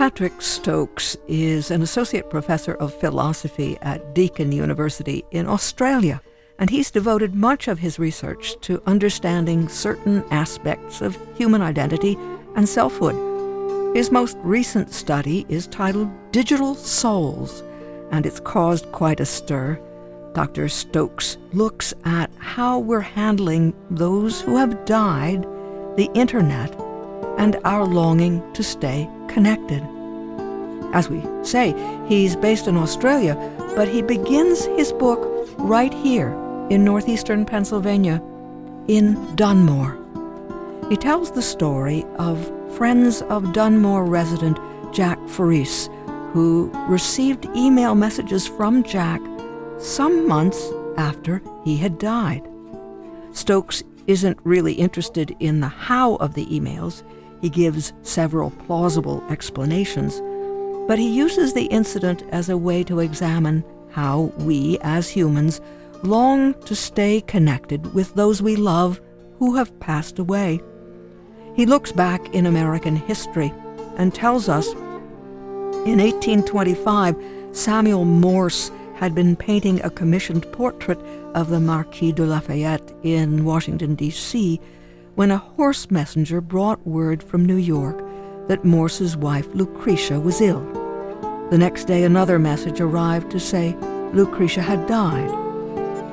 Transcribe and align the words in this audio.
Patrick 0.00 0.40
Stokes 0.40 1.16
is 1.28 1.70
an 1.70 1.82
associate 1.82 2.30
professor 2.30 2.74
of 2.76 2.98
philosophy 3.00 3.76
at 3.82 4.14
Deakin 4.14 4.50
University 4.50 5.24
in 5.30 5.46
Australia, 5.46 6.22
and 6.58 6.70
he's 6.70 6.90
devoted 6.90 7.34
much 7.34 7.68
of 7.68 7.78
his 7.78 7.98
research 7.98 8.58
to 8.62 8.82
understanding 8.86 9.68
certain 9.68 10.24
aspects 10.30 11.02
of 11.02 11.18
human 11.36 11.60
identity 11.60 12.16
and 12.56 12.66
selfhood. 12.66 13.14
His 13.94 14.10
most 14.10 14.38
recent 14.38 14.92
study 14.92 15.44
is 15.50 15.66
titled 15.66 16.10
Digital 16.32 16.74
Souls, 16.74 17.62
and 18.10 18.24
it's 18.24 18.40
caused 18.40 18.90
quite 18.92 19.20
a 19.20 19.26
stir. 19.26 19.78
Dr. 20.32 20.68
Stokes 20.70 21.36
looks 21.52 21.92
at 22.04 22.29
how 22.56 22.80
we're 22.80 23.00
handling 23.00 23.72
those 23.90 24.40
who 24.40 24.56
have 24.56 24.84
died, 24.84 25.44
the 25.94 26.10
internet, 26.14 26.74
and 27.38 27.56
our 27.62 27.84
longing 27.84 28.42
to 28.54 28.60
stay 28.60 29.08
connected. 29.28 29.80
As 30.92 31.08
we 31.08 31.22
say, 31.44 31.72
he's 32.08 32.34
based 32.34 32.66
in 32.66 32.76
Australia, 32.76 33.36
but 33.76 33.86
he 33.86 34.02
begins 34.02 34.64
his 34.64 34.92
book 34.92 35.20
right 35.58 35.94
here 35.94 36.30
in 36.70 36.84
northeastern 36.84 37.46
Pennsylvania, 37.46 38.20
in 38.88 39.14
Dunmore. 39.36 39.96
He 40.88 40.96
tells 40.96 41.30
the 41.30 41.42
story 41.42 42.04
of 42.18 42.50
Friends 42.76 43.22
of 43.22 43.52
Dunmore 43.52 44.04
resident 44.04 44.58
Jack 44.92 45.20
Faris, 45.28 45.88
who 46.32 46.72
received 46.88 47.46
email 47.54 47.94
messages 47.94 48.48
from 48.48 48.82
Jack 48.82 49.20
some 49.78 50.26
months 50.26 50.72
after 50.96 51.40
he 51.64 51.76
had 51.76 51.98
died. 51.98 52.48
Stokes 53.32 53.82
isn't 54.06 54.38
really 54.44 54.72
interested 54.72 55.34
in 55.40 55.60
the 55.60 55.68
how 55.68 56.16
of 56.16 56.34
the 56.34 56.46
emails. 56.46 57.02
He 57.40 57.48
gives 57.48 57.92
several 58.02 58.50
plausible 58.50 59.22
explanations, 59.30 60.20
but 60.88 60.98
he 60.98 61.08
uses 61.08 61.52
the 61.52 61.66
incident 61.66 62.24
as 62.30 62.48
a 62.48 62.56
way 62.56 62.82
to 62.84 63.00
examine 63.00 63.64
how 63.90 64.32
we, 64.38 64.78
as 64.82 65.08
humans, 65.08 65.60
long 66.02 66.54
to 66.64 66.74
stay 66.74 67.20
connected 67.22 67.94
with 67.94 68.14
those 68.14 68.42
we 68.42 68.56
love 68.56 69.00
who 69.38 69.56
have 69.56 69.78
passed 69.80 70.18
away. 70.18 70.60
He 71.54 71.66
looks 71.66 71.92
back 71.92 72.34
in 72.34 72.46
American 72.46 72.96
history 72.96 73.52
and 73.96 74.14
tells 74.14 74.48
us 74.48 74.72
in 75.86 75.98
1825, 75.98 77.16
Samuel 77.52 78.04
Morse 78.04 78.70
had 79.00 79.14
been 79.14 79.34
painting 79.34 79.80
a 79.80 79.88
commissioned 79.88 80.44
portrait 80.52 81.00
of 81.34 81.48
the 81.48 81.58
Marquis 81.58 82.12
de 82.12 82.22
Lafayette 82.22 82.92
in 83.02 83.46
Washington, 83.46 83.94
D.C., 83.94 84.60
when 85.14 85.30
a 85.30 85.38
horse 85.38 85.90
messenger 85.90 86.42
brought 86.42 86.86
word 86.86 87.22
from 87.22 87.46
New 87.46 87.56
York 87.56 88.04
that 88.48 88.62
Morse's 88.62 89.16
wife 89.16 89.46
Lucretia 89.54 90.20
was 90.20 90.42
ill. 90.42 90.60
The 91.50 91.56
next 91.56 91.84
day, 91.84 92.04
another 92.04 92.38
message 92.38 92.78
arrived 92.78 93.30
to 93.30 93.40
say 93.40 93.74
Lucretia 94.12 94.60
had 94.60 94.86
died. 94.86 95.30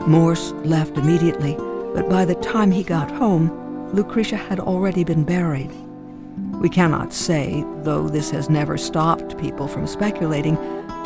Morse 0.07 0.53
left 0.63 0.97
immediately, 0.97 1.55
but 1.93 2.09
by 2.09 2.23
the 2.23 2.35
time 2.35 2.71
he 2.71 2.83
got 2.83 3.11
home, 3.11 3.91
Lucretia 3.93 4.37
had 4.37 4.61
already 4.61 5.03
been 5.03 5.25
buried. 5.25 5.71
We 6.61 6.69
cannot 6.69 7.11
say, 7.11 7.65
though 7.79 8.07
this 8.07 8.29
has 8.29 8.49
never 8.49 8.77
stopped 8.77 9.37
people 9.37 9.67
from 9.67 9.87
speculating, 9.87 10.55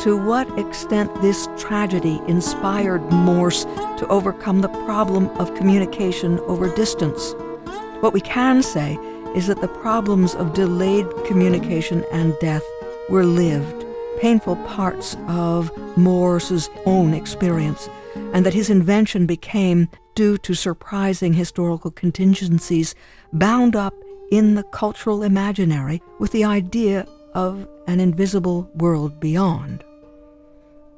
to 0.02 0.16
what 0.16 0.58
extent 0.58 1.08
this 1.22 1.48
tragedy 1.56 2.20
inspired 2.26 3.00
Morse 3.12 3.62
to 3.98 4.06
overcome 4.08 4.60
the 4.60 4.68
problem 4.84 5.28
of 5.38 5.54
communication 5.54 6.40
over 6.40 6.74
distance. 6.74 7.34
What 8.00 8.12
we 8.12 8.20
can 8.20 8.64
say 8.64 8.98
is 9.36 9.46
that 9.46 9.60
the 9.60 9.68
problems 9.68 10.34
of 10.34 10.54
delayed 10.54 11.06
communication 11.24 12.04
and 12.10 12.36
death 12.40 12.64
were 13.10 13.24
lived, 13.24 13.86
painful 14.18 14.56
parts 14.56 15.16
of 15.28 15.70
Morse's 15.96 16.68
own 16.84 17.14
experience, 17.14 17.88
and 18.32 18.44
that 18.44 18.54
his 18.54 18.70
invention 18.70 19.24
became, 19.24 19.88
due 20.16 20.36
to 20.38 20.52
surprising 20.52 21.32
historical 21.32 21.92
contingencies, 21.92 22.96
bound 23.32 23.76
up 23.76 23.94
in 24.32 24.56
the 24.56 24.64
cultural 24.64 25.22
imaginary 25.22 26.02
with 26.18 26.32
the 26.32 26.42
idea 26.42 27.06
of 27.34 27.68
an 27.86 28.00
invisible 28.00 28.68
world 28.74 29.20
beyond. 29.20 29.84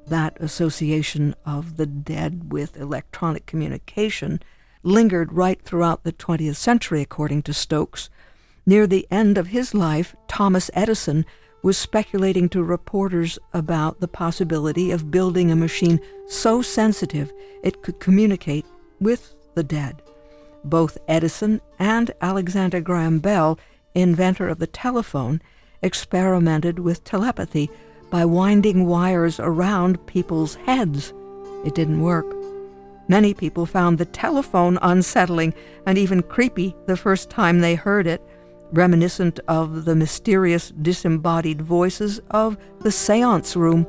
That 0.06 0.36
association 0.40 1.34
of 1.46 1.76
the 1.76 1.86
dead 1.86 2.52
with 2.52 2.76
electronic 2.76 3.46
communication 3.46 4.40
lingered 4.82 5.32
right 5.32 5.60
throughout 5.62 6.04
the 6.04 6.12
20th 6.12 6.56
century, 6.56 7.00
according 7.00 7.42
to 7.42 7.54
Stokes. 7.54 8.10
Near 8.66 8.86
the 8.86 9.06
end 9.10 9.38
of 9.38 9.48
his 9.48 9.74
life, 9.74 10.14
Thomas 10.28 10.70
Edison 10.74 11.24
was 11.62 11.78
speculating 11.78 12.50
to 12.50 12.62
reporters 12.62 13.38
about 13.54 14.00
the 14.00 14.08
possibility 14.08 14.90
of 14.90 15.10
building 15.10 15.50
a 15.50 15.56
machine 15.56 15.98
so 16.26 16.60
sensitive 16.60 17.32
it 17.62 17.82
could 17.82 17.98
communicate 17.98 18.66
with 19.00 19.34
the 19.54 19.64
dead. 19.64 20.02
Both 20.62 20.98
Edison 21.08 21.62
and 21.78 22.10
Alexander 22.20 22.80
Graham 22.80 23.18
Bell, 23.18 23.58
inventor 23.94 24.48
of 24.48 24.58
the 24.58 24.66
telephone, 24.66 25.40
experimented 25.82 26.78
with 26.78 27.04
telepathy 27.04 27.70
by 28.14 28.24
winding 28.24 28.86
wires 28.86 29.40
around 29.40 30.06
people's 30.06 30.54
heads. 30.54 31.12
It 31.64 31.74
didn't 31.74 32.00
work. 32.00 32.32
Many 33.08 33.34
people 33.34 33.66
found 33.66 33.98
the 33.98 34.04
telephone 34.04 34.78
unsettling 34.82 35.52
and 35.84 35.98
even 35.98 36.22
creepy 36.22 36.76
the 36.86 36.96
first 36.96 37.28
time 37.28 37.58
they 37.58 37.74
heard 37.74 38.06
it, 38.06 38.22
reminiscent 38.70 39.40
of 39.48 39.84
the 39.84 39.96
mysterious 39.96 40.70
disembodied 40.80 41.60
voices 41.60 42.20
of 42.30 42.56
the 42.82 42.92
seance 42.92 43.56
room. 43.56 43.84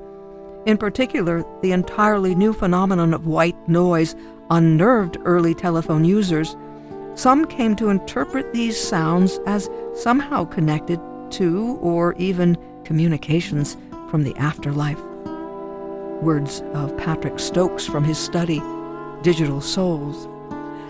In 0.65 0.79
particular, 0.79 1.45
the 1.61 1.71
entirely 1.71 2.33
new 2.33 2.51
phenomenon 2.51 3.13
of 3.13 3.27
white 3.27 3.69
noise 3.69 4.15
unnerved 4.49 5.17
early 5.23 5.53
telephone 5.53 6.03
users. 6.03 6.55
Some 7.13 7.45
came 7.45 7.75
to 7.75 7.89
interpret 7.89 8.53
these 8.53 8.75
sounds 8.75 9.39
as 9.45 9.69
somehow 9.93 10.45
connected 10.45 10.99
to 11.33 11.77
or 11.79 12.15
even 12.15 12.57
communications 12.85 13.77
from 14.15 14.23
the 14.23 14.37
afterlife. 14.37 15.01
Words 16.21 16.63
of 16.73 16.95
Patrick 16.95 17.37
Stokes 17.37 17.85
from 17.85 18.05
his 18.05 18.17
study 18.17 18.61
digital 19.23 19.59
souls. 19.59 20.29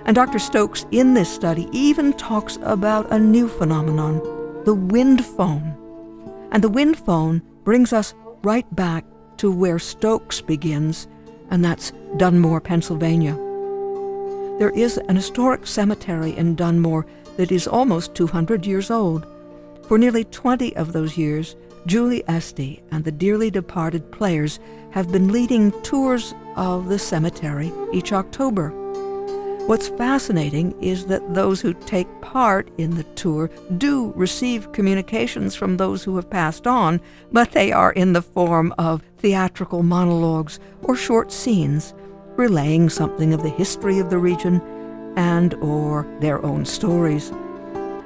And 0.06 0.13
Dr. 0.13 0.38
Stokes, 0.38 0.86
in 0.91 1.16
this 1.16 1.34
study, 1.34 1.68
even 1.72 2.14
talks 2.14 2.59
about 2.62 3.12
a 3.12 3.18
new 3.18 3.47
phenomenon, 3.47 4.22
the 4.64 4.75
wind 4.75 5.25
phone. 5.25 5.75
And 6.52 6.64
the 6.64 6.69
wind 6.69 7.00
phone 7.00 7.41
brings 7.64 7.94
us 7.94 8.14
right 8.44 8.75
back 8.75 9.03
to 9.38 9.52
where 9.52 9.80
Stokes 9.80 10.40
begins, 10.40 11.08
and 11.50 11.66
that's 11.66 11.94
Dunmore, 12.18 12.62
Pennsylvania. 12.62 13.34
There 14.59 14.72
is 14.75 15.00
an 15.00 15.16
historic 15.16 15.66
cemetery 15.66 16.38
in 16.38 16.53
Dunmore 16.53 17.08
that 17.38 17.52
is 17.52 17.68
almost 17.68 18.14
200 18.14 18.68
years 18.68 18.91
old. 18.91 19.25
For 19.88 19.97
nearly 19.97 20.25
20 20.25 20.75
of 20.75 20.94
those 20.94 21.18
years, 21.18 21.56
Julie 21.85 22.23
Esty 22.28 22.81
and 22.91 23.03
the 23.03 23.12
dearly 23.12 23.51
departed 23.51 24.12
players 24.12 24.59
have 24.91 25.12
been 25.12 25.31
leading 25.31 25.72
tours 25.84 26.34
of 26.56 26.90
the 26.90 26.97
cemetery 26.97 27.72
each 27.94 28.12
October. 28.12 28.72
What's 29.68 29.90
fascinating 29.90 30.79
is 30.81 31.06
that 31.07 31.34
those 31.34 31.62
who 31.62 31.73
take 31.73 32.07
part 32.22 32.69
in 32.78 32.96
the 32.96 33.03
tour 33.16 33.50
do 33.78 34.13
receive 34.16 34.72
communications 34.72 35.56
from 35.56 35.78
those 35.78 36.03
who 36.03 36.16
have 36.16 36.29
passed 36.29 36.66
on, 36.66 37.01
but 37.31 37.51
they 37.51 37.72
are 37.72 37.91
in 37.91 38.13
the 38.13 38.22
form 38.22 38.73
of 38.78 39.03
theatrical 39.17 39.84
monologues 39.84 40.59
or 40.84 40.96
short 40.96 41.31
scenes 41.31 41.94
relaying 42.35 42.90
something 42.90 43.34
of 43.34 43.44
the 43.44 43.50
history 43.50 44.00
of 44.00 44.09
the 44.09 44.20
region 44.20 44.61
and 45.17 45.53
or 45.55 46.05
their 46.20 46.43
own 46.46 46.66
stories 46.66 47.31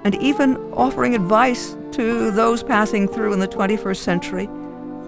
and 0.03 0.15
even 0.15 0.57
offering 0.73 1.15
advice 1.15 1.75
to 1.91 2.31
those 2.31 2.63
passing 2.63 3.07
through 3.07 3.33
in 3.33 3.39
the 3.39 3.47
21st 3.47 3.97
century, 3.97 4.47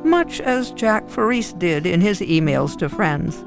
much 0.04 0.42
as 0.42 0.72
Jack 0.72 1.10
Faris 1.10 1.54
did 1.54 1.86
in 1.86 2.02
his 2.02 2.20
emails 2.20 2.78
to 2.78 2.90
friends. 2.90 3.44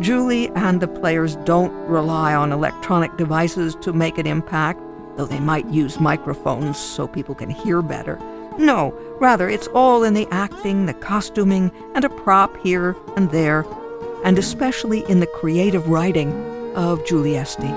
Julie 0.00 0.48
and 0.50 0.80
the 0.80 0.88
players 0.88 1.36
don't 1.44 1.72
rely 1.86 2.34
on 2.34 2.52
electronic 2.52 3.16
devices 3.16 3.76
to 3.76 3.92
make 3.92 4.18
an 4.18 4.26
impact, 4.26 4.80
though 5.16 5.26
they 5.26 5.40
might 5.40 5.68
use 5.68 6.00
microphones 6.00 6.78
so 6.78 7.06
people 7.06 7.34
can 7.34 7.50
hear 7.50 7.80
better. 7.82 8.18
No, 8.58 8.92
rather, 9.20 9.48
it's 9.48 9.68
all 9.68 10.04
in 10.04 10.14
the 10.14 10.28
acting, 10.30 10.86
the 10.86 10.94
costuming, 10.94 11.70
and 11.94 12.04
a 12.04 12.08
prop 12.08 12.56
here 12.62 12.96
and 13.16 13.30
there, 13.30 13.64
and 14.24 14.38
especially 14.38 15.08
in 15.08 15.20
the 15.20 15.26
creative 15.26 15.88
writing 15.88 16.32
of 16.74 17.04
Julie 17.06 17.36
Esty. 17.36 17.72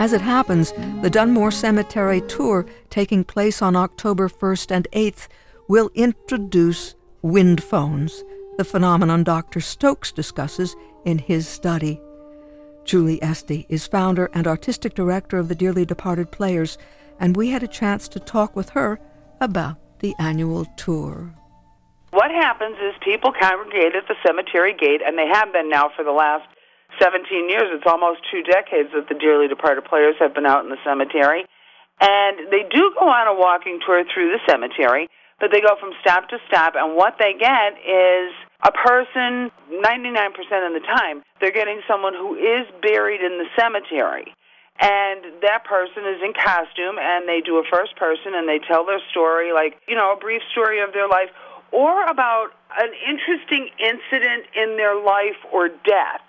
As 0.00 0.12
it 0.12 0.20
happens, 0.20 0.72
the 1.02 1.10
Dunmore 1.10 1.52
Cemetery 1.52 2.20
tour, 2.22 2.66
taking 2.90 3.24
place 3.24 3.62
on 3.62 3.76
October 3.76 4.28
1st 4.28 4.70
and 4.70 4.88
8th, 4.92 5.28
will 5.68 5.90
introduce 5.94 6.94
wind 7.22 7.62
phones, 7.62 8.24
the 8.58 8.64
phenomenon 8.64 9.24
Dr. 9.24 9.60
Stokes 9.60 10.12
discusses 10.12 10.74
in 11.04 11.18
his 11.18 11.48
study. 11.48 12.00
Julie 12.84 13.22
Esty 13.22 13.66
is 13.68 13.86
founder 13.86 14.28
and 14.34 14.46
artistic 14.46 14.94
director 14.94 15.38
of 15.38 15.48
the 15.48 15.54
Dearly 15.54 15.86
Departed 15.86 16.30
Players, 16.30 16.76
and 17.18 17.36
we 17.36 17.50
had 17.50 17.62
a 17.62 17.68
chance 17.68 18.08
to 18.08 18.20
talk 18.20 18.54
with 18.56 18.70
her 18.70 18.98
about 19.40 19.76
the 20.00 20.14
annual 20.18 20.66
tour. 20.76 21.32
What 22.10 22.30
happens 22.30 22.76
is 22.76 22.94
people 23.02 23.32
congregate 23.32 23.94
at 23.94 24.06
the 24.08 24.16
cemetery 24.26 24.74
gate, 24.74 25.00
and 25.04 25.16
they 25.16 25.28
have 25.32 25.52
been 25.52 25.68
now 25.68 25.90
for 25.96 26.04
the 26.04 26.12
last 26.12 26.46
17 27.00 27.48
years. 27.48 27.70
It's 27.72 27.86
almost 27.86 28.20
two 28.30 28.42
decades 28.42 28.90
that 28.94 29.08
the 29.08 29.14
Dearly 29.14 29.48
Departed 29.48 29.84
Players 29.84 30.16
have 30.20 30.34
been 30.34 30.46
out 30.46 30.64
in 30.64 30.70
the 30.70 30.80
cemetery. 30.84 31.44
And 32.00 32.50
they 32.50 32.66
do 32.66 32.92
go 32.98 33.06
on 33.06 33.28
a 33.28 33.36
walking 33.38 33.78
tour 33.84 34.02
through 34.12 34.34
the 34.34 34.40
cemetery, 34.48 35.08
but 35.38 35.50
they 35.52 35.60
go 35.60 35.76
from 35.78 35.92
stop 36.00 36.28
to 36.30 36.38
stop, 36.48 36.74
and 36.76 36.96
what 36.96 37.16
they 37.18 37.34
get 37.38 37.78
is 37.78 38.34
a 38.62 38.72
person, 38.72 39.50
99% 39.70 40.32
of 40.66 40.72
the 40.72 40.82
time, 40.82 41.22
they're 41.40 41.54
getting 41.54 41.82
someone 41.86 42.14
who 42.14 42.34
is 42.34 42.66
buried 42.82 43.20
in 43.20 43.38
the 43.38 43.46
cemetery. 43.58 44.32
And 44.80 45.38
that 45.42 45.62
person 45.64 46.02
is 46.02 46.18
in 46.24 46.32
costume, 46.34 46.98
and 46.98 47.28
they 47.28 47.40
do 47.44 47.58
a 47.58 47.64
first 47.70 47.94
person, 47.94 48.34
and 48.34 48.48
they 48.48 48.58
tell 48.58 48.84
their 48.84 49.00
story, 49.10 49.52
like, 49.52 49.78
you 49.86 49.94
know, 49.94 50.12
a 50.12 50.18
brief 50.18 50.42
story 50.50 50.82
of 50.82 50.92
their 50.92 51.06
life, 51.06 51.30
or 51.70 52.02
about 52.06 52.50
an 52.78 52.90
interesting 53.06 53.70
incident 53.78 54.46
in 54.56 54.76
their 54.76 54.98
life 54.98 55.38
or 55.52 55.68
death. 55.68 56.22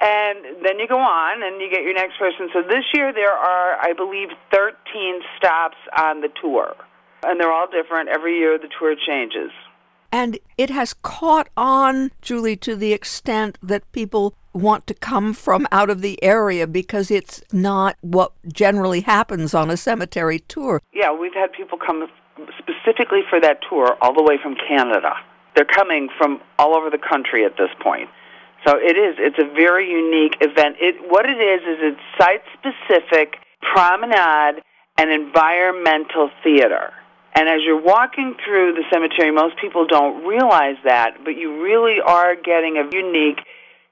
And 0.00 0.64
then 0.64 0.78
you 0.78 0.88
go 0.88 0.98
on 0.98 1.42
and 1.42 1.60
you 1.60 1.70
get 1.70 1.82
your 1.82 1.94
next 1.94 2.18
person. 2.18 2.48
So 2.52 2.62
this 2.62 2.84
year 2.94 3.12
there 3.12 3.32
are, 3.32 3.76
I 3.80 3.92
believe, 3.92 4.28
13 4.50 5.20
stops 5.36 5.76
on 5.96 6.22
the 6.22 6.28
tour. 6.40 6.74
And 7.22 7.38
they're 7.38 7.52
all 7.52 7.66
different. 7.66 8.08
Every 8.08 8.38
year 8.38 8.58
the 8.58 8.68
tour 8.78 8.94
changes. 8.96 9.50
And 10.10 10.38
it 10.56 10.70
has 10.70 10.94
caught 10.94 11.48
on, 11.56 12.10
Julie, 12.22 12.56
to 12.56 12.74
the 12.74 12.92
extent 12.92 13.58
that 13.62 13.90
people 13.92 14.34
want 14.52 14.86
to 14.88 14.94
come 14.94 15.32
from 15.32 15.68
out 15.70 15.90
of 15.90 16.00
the 16.00 16.20
area 16.24 16.66
because 16.66 17.10
it's 17.10 17.42
not 17.52 17.96
what 18.00 18.32
generally 18.52 19.02
happens 19.02 19.54
on 19.54 19.70
a 19.70 19.76
cemetery 19.76 20.40
tour. 20.40 20.80
Yeah, 20.92 21.12
we've 21.12 21.34
had 21.34 21.52
people 21.52 21.78
come 21.78 22.08
specifically 22.58 23.20
for 23.28 23.40
that 23.40 23.60
tour 23.68 23.96
all 24.00 24.14
the 24.14 24.22
way 24.22 24.38
from 24.42 24.56
Canada. 24.56 25.12
They're 25.54 25.64
coming 25.64 26.08
from 26.18 26.40
all 26.58 26.76
over 26.76 26.90
the 26.90 26.98
country 26.98 27.44
at 27.44 27.56
this 27.56 27.70
point. 27.80 28.08
So 28.66 28.76
it 28.76 28.96
is. 28.96 29.16
It's 29.18 29.38
a 29.38 29.48
very 29.54 29.90
unique 29.90 30.36
event. 30.40 30.76
It 30.80 30.96
what 31.08 31.24
it 31.24 31.40
is 31.40 31.60
is 31.62 31.78
it's 31.80 32.00
site 32.18 32.42
specific 32.58 33.36
promenade 33.72 34.62
and 34.98 35.10
environmental 35.10 36.30
theater. 36.42 36.92
And 37.34 37.48
as 37.48 37.60
you're 37.64 37.80
walking 37.80 38.34
through 38.44 38.74
the 38.74 38.84
cemetery, 38.92 39.30
most 39.30 39.56
people 39.60 39.86
don't 39.86 40.26
realize 40.26 40.76
that, 40.84 41.24
but 41.24 41.36
you 41.36 41.62
really 41.62 41.98
are 42.04 42.34
getting 42.34 42.76
a 42.76 42.84
unique 42.92 43.38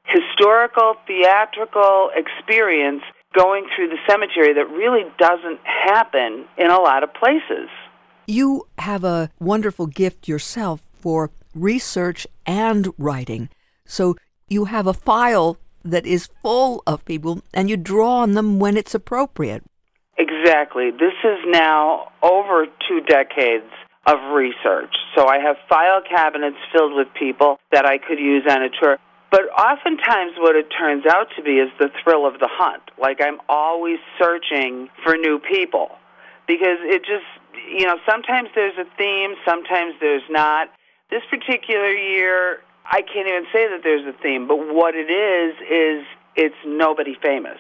historical 0.05 0.97
theatrical 1.06 2.11
experience 2.15 3.03
going 3.35 3.67
through 3.75 3.88
the 3.88 3.99
cemetery 4.09 4.55
that 4.55 4.69
really 4.70 5.05
doesn't 5.19 5.61
happen 5.65 6.47
in 6.56 6.70
a 6.70 6.79
lot 6.79 7.03
of 7.03 7.15
places. 7.15 7.69
You 8.26 8.67
have 8.79 9.05
a 9.05 9.31
wonderful 9.38 9.87
gift 9.87 10.29
yourself 10.29 10.87
for 10.93 11.31
research 11.55 12.26
and 12.47 12.88
writing. 12.99 13.49
So 13.87 14.17
you 14.48 14.66
have 14.66 14.86
a 14.86 14.94
file 14.94 15.58
that 15.84 16.06
is 16.06 16.28
full 16.42 16.82
of 16.86 17.04
people 17.04 17.42
and 17.54 17.70
you 17.70 17.76
draw 17.76 18.18
on 18.18 18.34
them 18.34 18.58
when 18.58 18.76
it's 18.76 18.94
appropriate. 18.94 19.62
Exactly. 20.18 20.90
This 20.90 21.14
is 21.22 21.38
now 21.46 22.10
over 22.22 22.66
two 22.88 23.00
decades 23.02 23.70
of 24.06 24.18
research. 24.32 24.94
So 25.14 25.28
I 25.28 25.38
have 25.38 25.56
file 25.68 26.00
cabinets 26.08 26.56
filled 26.72 26.94
with 26.94 27.08
people 27.14 27.58
that 27.70 27.86
I 27.86 27.98
could 27.98 28.18
use 28.18 28.44
on 28.48 28.62
a 28.62 28.68
tour. 28.80 28.98
But 29.30 29.42
oftentimes, 29.52 30.32
what 30.38 30.56
it 30.56 30.68
turns 30.76 31.04
out 31.04 31.28
to 31.36 31.42
be 31.42 31.58
is 31.58 31.68
the 31.78 31.90
thrill 32.02 32.26
of 32.26 32.40
the 32.40 32.48
hunt. 32.50 32.82
Like, 32.98 33.20
I'm 33.20 33.38
always 33.48 33.98
searching 34.18 34.88
for 35.04 35.16
new 35.16 35.38
people 35.38 35.90
because 36.46 36.80
it 36.80 37.04
just, 37.04 37.28
you 37.70 37.86
know, 37.86 37.98
sometimes 38.08 38.48
there's 38.54 38.78
a 38.78 38.88
theme, 38.96 39.34
sometimes 39.44 39.94
there's 40.00 40.22
not. 40.30 40.68
This 41.10 41.22
particular 41.28 41.92
year, 41.92 42.60
I 42.90 43.02
can't 43.02 43.29
even 43.29 43.44
say 43.52 43.69
that 43.69 43.81
there's 43.82 44.06
a 44.06 44.17
theme, 44.23 44.49
but 44.49 44.56
what 44.56 44.94
it 44.94 45.11
is, 45.11 45.55
is 45.70 46.06
it's 46.37 46.56
nobody 46.67 47.14
famous. 47.20 47.58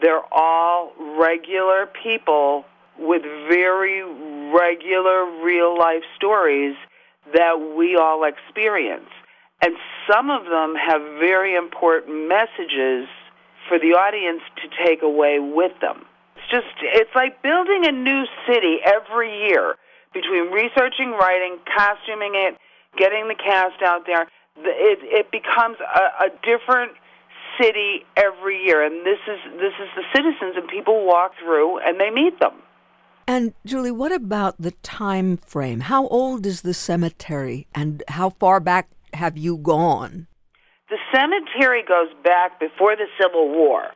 They're 0.00 0.22
all 0.32 0.92
regular 1.18 1.86
people 2.02 2.64
with 2.98 3.22
very 3.48 4.02
regular 4.54 5.42
real 5.42 5.76
life 5.76 6.02
stories 6.16 6.76
that 7.34 7.74
we 7.76 7.96
all 7.96 8.24
experience. 8.24 9.08
And 9.60 9.74
some 10.10 10.30
of 10.30 10.44
them 10.44 10.74
have 10.74 11.00
very 11.18 11.54
important 11.54 12.28
messages 12.28 13.08
for 13.68 13.78
the 13.78 13.92
audience 13.98 14.42
to 14.62 14.84
take 14.84 15.02
away 15.02 15.38
with 15.38 15.72
them. 15.80 16.06
It's 16.36 16.50
just, 16.50 16.66
it's 16.82 17.14
like 17.14 17.42
building 17.42 17.86
a 17.86 17.92
new 17.92 18.24
city 18.48 18.78
every 18.84 19.48
year 19.48 19.76
between 20.12 20.50
researching, 20.50 21.12
writing, 21.12 21.58
costuming 21.76 22.32
it, 22.34 22.56
getting 22.96 23.28
the 23.28 23.34
cast 23.34 23.82
out 23.82 24.06
there. 24.06 24.26
It, 24.56 24.98
it 25.02 25.30
becomes 25.30 25.76
a, 25.80 26.26
a 26.26 26.28
different 26.42 26.92
city 27.60 28.04
every 28.16 28.62
year, 28.64 28.84
and 28.84 29.04
this 29.04 29.18
is 29.26 29.38
this 29.58 29.74
is 29.80 29.88
the 29.96 30.04
citizens, 30.14 30.54
and 30.56 30.68
people 30.68 31.06
walk 31.06 31.32
through 31.42 31.78
and 31.78 32.00
they 32.00 32.10
meet 32.10 32.38
them. 32.40 32.62
And 33.26 33.54
Julie, 33.64 33.92
what 33.92 34.12
about 34.12 34.56
the 34.58 34.72
time 34.82 35.36
frame? 35.36 35.80
How 35.80 36.08
old 36.08 36.46
is 36.46 36.62
the 36.62 36.74
cemetery, 36.74 37.66
and 37.74 38.02
how 38.08 38.30
far 38.30 38.60
back 38.60 38.88
have 39.14 39.38
you 39.38 39.56
gone? 39.56 40.26
The 40.88 40.98
cemetery 41.14 41.84
goes 41.86 42.08
back 42.24 42.58
before 42.58 42.96
the 42.96 43.06
Civil 43.20 43.48
War. 43.48 43.90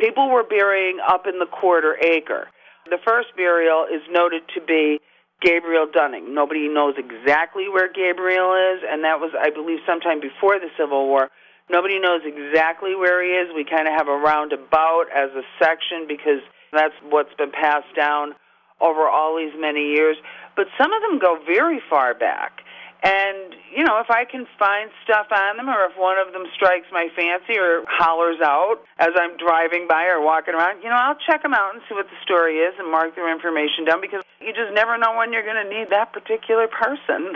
People 0.00 0.30
were 0.30 0.42
burying 0.42 0.98
up 1.06 1.26
in 1.26 1.38
the 1.38 1.46
quarter 1.46 1.96
acre. 2.02 2.48
The 2.86 2.98
first 3.06 3.28
burial 3.36 3.84
is 3.84 4.02
noted 4.10 4.42
to 4.54 4.60
be 4.60 4.98
Gabriel 5.40 5.86
Dunning. 5.92 6.34
Nobody 6.34 6.68
knows 6.68 6.94
exactly 6.98 7.68
where 7.68 7.88
Gabriel 7.90 8.52
is, 8.54 8.82
and 8.86 9.04
that 9.04 9.20
was, 9.20 9.32
I 9.38 9.50
believe, 9.50 9.80
sometime 9.86 10.20
before 10.20 10.58
the 10.58 10.68
Civil 10.76 11.06
War. 11.06 11.30
Nobody 11.70 11.98
knows 11.98 12.22
exactly 12.24 12.94
where 12.94 13.22
he 13.22 13.30
is. 13.30 13.54
We 13.54 13.64
kind 13.64 13.86
of 13.86 13.94
have 13.94 14.08
a 14.08 14.16
roundabout 14.16 15.06
as 15.14 15.30
a 15.30 15.42
section 15.58 16.06
because 16.08 16.42
that's 16.72 16.94
what's 17.08 17.32
been 17.34 17.52
passed 17.52 17.94
down 17.96 18.34
over 18.80 19.08
all 19.08 19.36
these 19.36 19.54
many 19.58 19.92
years. 19.94 20.16
But 20.56 20.66
some 20.76 20.92
of 20.92 21.02
them 21.02 21.18
go 21.18 21.38
very 21.46 21.80
far 21.88 22.14
back. 22.14 22.62
And, 23.02 23.54
you 23.74 23.82
know, 23.82 23.98
if 24.00 24.10
I 24.10 24.24
can 24.24 24.46
find 24.58 24.90
stuff 25.04 25.26
on 25.32 25.56
them 25.56 25.68
or 25.68 25.88
if 25.88 25.96
one 25.96 26.18
of 26.18 26.32
them 26.32 26.44
strikes 26.54 26.86
my 26.92 27.08
fancy 27.16 27.58
or 27.58 27.84
hollers 27.88 28.36
out 28.44 28.84
as 28.98 29.10
I'm 29.16 29.36
driving 29.38 29.88
by 29.88 30.04
or 30.06 30.20
walking 30.20 30.54
around, 30.54 30.82
you 30.82 30.90
know, 30.90 31.00
I'll 31.00 31.16
check 31.26 31.42
them 31.42 31.54
out 31.54 31.72
and 31.72 31.82
see 31.88 31.94
what 31.94 32.06
the 32.06 32.20
story 32.22 32.58
is 32.58 32.74
and 32.78 32.90
mark 32.90 33.14
their 33.14 33.32
information 33.32 33.86
down 33.86 34.00
because 34.00 34.22
you 34.40 34.52
just 34.52 34.74
never 34.74 34.98
know 34.98 35.16
when 35.16 35.32
you're 35.32 35.44
going 35.44 35.64
to 35.64 35.68
need 35.68 35.88
that 35.90 36.12
particular 36.12 36.68
person. 36.68 37.32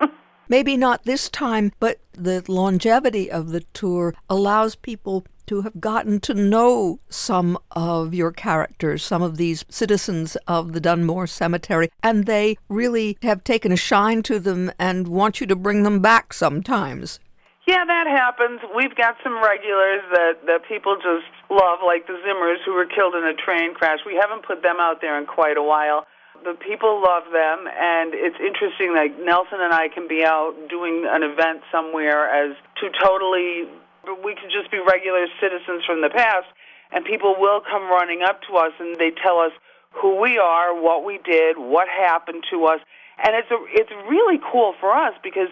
Maybe 0.48 0.76
not 0.76 1.02
this 1.02 1.28
time, 1.28 1.72
but 1.80 1.98
the 2.12 2.44
longevity 2.46 3.30
of 3.30 3.50
the 3.50 3.60
tour 3.74 4.14
allows 4.30 4.76
people 4.76 5.26
to 5.48 5.62
have 5.62 5.80
gotten 5.80 6.20
to 6.20 6.34
know 6.34 7.00
some 7.08 7.58
of 7.72 8.14
your 8.14 8.32
characters, 8.32 9.04
some 9.04 9.22
of 9.22 9.36
these 9.36 9.64
citizens 9.68 10.36
of 10.46 10.72
the 10.72 10.80
Dunmore 10.80 11.26
Cemetery, 11.26 11.90
and 12.02 12.26
they 12.26 12.56
really 12.68 13.18
have 13.22 13.44
taken 13.44 13.72
a 13.72 13.76
shine 13.76 14.22
to 14.24 14.38
them 14.38 14.70
and 14.78 15.08
want 15.08 15.40
you 15.40 15.46
to 15.46 15.56
bring 15.56 15.82
them 15.82 16.00
back 16.00 16.32
sometimes. 16.32 17.20
Yeah, 17.66 17.84
that 17.84 18.06
happens. 18.06 18.60
We've 18.74 18.94
got 18.96 19.16
some 19.22 19.42
regulars 19.42 20.00
that, 20.12 20.46
that 20.46 20.60
people 20.66 20.96
just 20.96 21.28
love, 21.50 21.80
like 21.84 22.06
the 22.06 22.16
Zimmers 22.24 22.64
who 22.64 22.72
were 22.72 22.86
killed 22.86 23.14
in 23.14 23.24
a 23.24 23.34
train 23.34 23.74
crash. 23.74 23.98
We 24.06 24.14
haven't 24.14 24.46
put 24.46 24.62
them 24.62 24.76
out 24.80 25.00
there 25.02 25.18
in 25.18 25.26
quite 25.26 25.58
a 25.58 25.62
while 25.62 26.06
the 26.44 26.54
people 26.54 27.02
love 27.02 27.24
them, 27.32 27.66
and 27.66 28.14
it's 28.14 28.38
interesting. 28.38 28.94
Like 28.94 29.18
Nelson 29.18 29.58
and 29.60 29.72
I 29.72 29.88
can 29.88 30.06
be 30.08 30.24
out 30.24 30.54
doing 30.68 31.04
an 31.06 31.22
event 31.22 31.62
somewhere 31.72 32.28
as 32.30 32.56
two 32.80 32.90
totally, 33.02 33.66
we 34.14 34.34
could 34.34 34.50
just 34.50 34.70
be 34.70 34.78
regular 34.78 35.26
citizens 35.40 35.84
from 35.84 36.00
the 36.00 36.10
past, 36.10 36.46
and 36.92 37.04
people 37.04 37.36
will 37.38 37.60
come 37.60 37.88
running 37.90 38.22
up 38.22 38.40
to 38.48 38.56
us 38.56 38.72
and 38.78 38.96
they 38.96 39.10
tell 39.10 39.38
us 39.38 39.52
who 39.90 40.20
we 40.20 40.38
are, 40.38 40.74
what 40.80 41.04
we 41.04 41.18
did, 41.24 41.56
what 41.56 41.88
happened 41.88 42.44
to 42.50 42.64
us, 42.66 42.80
and 43.24 43.34
it's 43.34 43.50
a, 43.50 43.58
it's 43.72 43.90
really 44.08 44.38
cool 44.52 44.74
for 44.80 44.92
us 44.92 45.14
because 45.22 45.48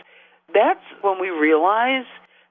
that's 0.55 0.85
when 1.03 1.21
we 1.21 1.31
realize 1.31 2.07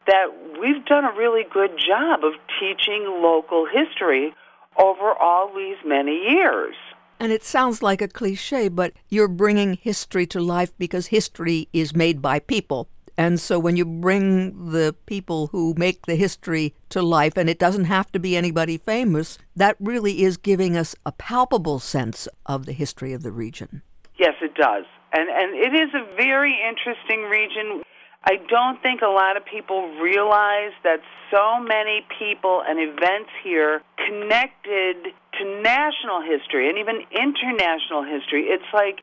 that 0.07 0.27
we've 0.59 0.85
done 0.85 1.05
a 1.05 1.13
really 1.17 1.43
good 1.51 1.71
job 1.79 2.23
of 2.23 2.33
teaching 2.59 3.05
local 3.21 3.65
history 3.65 4.33
over 4.77 5.13
all 5.13 5.51
these 5.55 5.77
many 5.85 6.17
years. 6.29 6.75
And 7.19 7.31
it 7.31 7.43
sounds 7.43 7.81
like 7.81 8.01
a 8.01 8.09
cliche, 8.09 8.67
but 8.67 8.93
you're 9.09 9.29
bringing 9.29 9.75
history 9.75 10.27
to 10.27 10.41
life 10.41 10.77
because 10.77 11.07
history 11.07 11.69
is 11.71 11.95
made 11.95 12.21
by 12.21 12.39
people. 12.39 12.89
And 13.17 13.39
so 13.39 13.59
when 13.59 13.77
you 13.77 13.85
bring 13.85 14.71
the 14.71 14.95
people 15.05 15.47
who 15.47 15.73
make 15.77 16.05
the 16.05 16.15
history 16.15 16.75
to 16.89 17.01
life, 17.01 17.37
and 17.37 17.49
it 17.49 17.59
doesn't 17.59 17.85
have 17.85 18.11
to 18.11 18.19
be 18.19 18.35
anybody 18.35 18.77
famous, 18.77 19.37
that 19.55 19.77
really 19.79 20.23
is 20.23 20.37
giving 20.37 20.75
us 20.75 20.95
a 21.05 21.11
palpable 21.11 21.79
sense 21.79 22.27
of 22.45 22.65
the 22.65 22.73
history 22.73 23.13
of 23.13 23.23
the 23.23 23.31
region. 23.31 23.81
Yes, 24.19 24.33
it 24.41 24.55
does. 24.55 24.85
And, 25.13 25.29
and 25.29 25.55
it 25.55 25.73
is 25.73 25.93
a 25.93 26.15
very 26.17 26.55
interesting 26.67 27.23
region. 27.29 27.83
I 28.25 28.35
don't 28.49 28.81
think 28.81 29.01
a 29.01 29.07
lot 29.07 29.37
of 29.37 29.45
people 29.45 29.95
realize 30.01 30.73
that 30.83 30.99
so 31.31 31.59
many 31.59 32.05
people 32.19 32.63
and 32.67 32.79
events 32.79 33.29
here 33.43 33.81
connected 33.95 35.13
to 35.39 35.61
national 35.61 36.21
history 36.21 36.67
and 36.69 36.77
even 36.77 37.01
international 37.11 38.03
history. 38.03 38.47
It's 38.49 38.67
like 38.73 38.99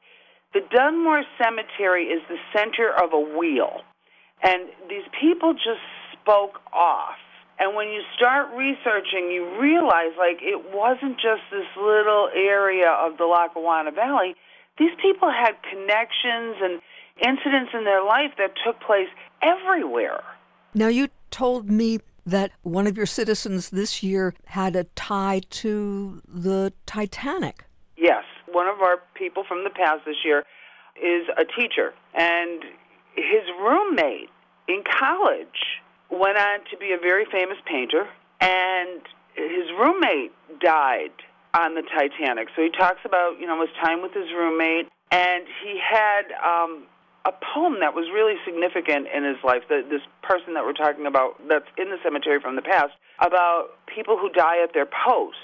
the 0.52 0.60
Dunmore 0.70 1.22
Cemetery 1.42 2.06
is 2.06 2.20
the 2.28 2.36
center 2.54 2.90
of 2.92 3.14
a 3.14 3.38
wheel. 3.38 3.80
And 4.42 4.68
these 4.88 5.06
people 5.20 5.54
just 5.54 5.82
spoke 6.12 6.60
off. 6.72 7.18
And 7.58 7.76
when 7.76 7.88
you 7.88 8.02
start 8.16 8.48
researching, 8.56 9.30
you 9.30 9.60
realize 9.60 10.12
like 10.18 10.42
it 10.42 10.74
wasn't 10.74 11.16
just 11.16 11.42
this 11.50 11.66
little 11.76 12.28
area 12.34 12.90
of 12.90 13.18
the 13.18 13.24
Lackawanna 13.24 13.92
Valley. 13.92 14.34
These 14.78 14.96
people 15.00 15.30
had 15.30 15.52
connections 15.70 16.56
and 16.60 16.80
incidents 17.20 17.70
in 17.72 17.84
their 17.84 18.02
life 18.02 18.32
that 18.38 18.52
took 18.64 18.80
place 18.80 19.08
everywhere. 19.42 20.22
Now, 20.74 20.88
you 20.88 21.08
told 21.30 21.70
me 21.70 22.00
that 22.24 22.52
one 22.62 22.86
of 22.86 22.96
your 22.96 23.06
citizens 23.06 23.70
this 23.70 24.02
year 24.02 24.34
had 24.46 24.74
a 24.74 24.84
tie 24.94 25.42
to 25.50 26.22
the 26.26 26.72
Titanic. 26.86 27.64
Yes. 27.96 28.24
One 28.50 28.66
of 28.66 28.80
our 28.80 28.98
people 29.14 29.44
from 29.46 29.64
the 29.64 29.70
past 29.70 30.04
this 30.04 30.24
year 30.24 30.44
is 30.96 31.28
a 31.38 31.44
teacher, 31.44 31.94
and 32.14 32.62
his 33.14 33.44
roommate 33.60 34.30
in 34.68 34.82
college 34.98 35.80
went 36.10 36.36
on 36.36 36.60
to 36.70 36.76
be 36.76 36.92
a 36.92 36.98
very 36.98 37.24
famous 37.30 37.58
painter, 37.66 38.06
and 38.40 39.00
his 39.34 39.70
roommate 39.78 40.32
died 40.60 41.12
on 41.54 41.74
the 41.74 41.82
Titanic. 41.82 42.48
So 42.56 42.62
he 42.62 42.70
talks 42.70 43.00
about, 43.04 43.40
you 43.40 43.46
know, 43.46 43.60
his 43.60 43.70
time 43.82 44.02
with 44.02 44.12
his 44.12 44.30
roommate, 44.32 44.88
and 45.10 45.44
he 45.62 45.78
had 45.78 46.32
um, 46.44 46.84
a 47.24 47.32
poem 47.54 47.80
that 47.80 47.94
was 47.94 48.08
really 48.12 48.36
significant 48.44 49.06
in 49.12 49.24
his 49.24 49.36
life. 49.44 49.62
The, 49.68 49.84
this 49.88 50.02
person 50.22 50.54
that 50.54 50.64
we're 50.64 50.72
talking 50.72 51.06
about, 51.06 51.36
that's 51.48 51.68
in 51.76 51.90
the 51.90 51.98
cemetery 52.02 52.40
from 52.40 52.56
the 52.56 52.62
past, 52.62 52.92
about 53.20 53.70
people 53.86 54.16
who 54.16 54.30
die 54.30 54.62
at 54.62 54.72
their 54.74 54.86
post. 54.86 55.36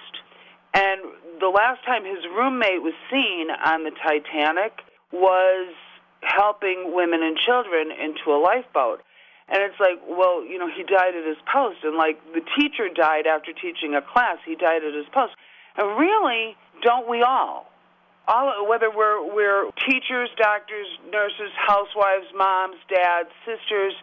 And 0.75 1.01
the 1.41 1.49
last 1.49 1.85
time 1.85 2.05
his 2.05 2.25
roommate 2.37 2.83
was 2.83 2.95
seen 3.11 3.49
on 3.51 3.85
the 3.85 3.93
Titanic 4.03 4.73
was 5.13 5.73
helping 6.21 6.93
women 6.95 7.23
and 7.23 7.37
children 7.39 7.89
into 7.91 8.33
a 8.33 8.39
lifeboat. 8.41 9.01
And 9.49 9.63
it's 9.63 9.81
like, 9.81 9.97
well, 10.07 10.45
you 10.45 10.59
know, 10.59 10.69
he 10.69 10.85
died 10.85 11.17
at 11.17 11.25
his 11.25 11.41
post, 11.51 11.79
and 11.83 11.97
like 11.97 12.21
the 12.35 12.45
teacher 12.59 12.89
died 12.93 13.27
after 13.27 13.53
teaching 13.53 13.95
a 13.95 14.03
class, 14.03 14.37
he 14.45 14.55
died 14.55 14.85
at 14.85 14.93
his 14.93 15.07
post. 15.13 15.33
And 15.77 15.99
really, 15.99 16.57
don't 16.83 17.09
we 17.09 17.23
all? 17.23 17.67
All 18.29 18.69
whether 18.69 18.91
we're 18.91 19.25
we're 19.25 19.71
teachers, 19.89 20.29
doctors, 20.37 20.87
nurses, 21.11 21.49
housewives, 21.57 22.27
moms, 22.37 22.77
dads, 22.93 23.31
sisters, 23.47 23.95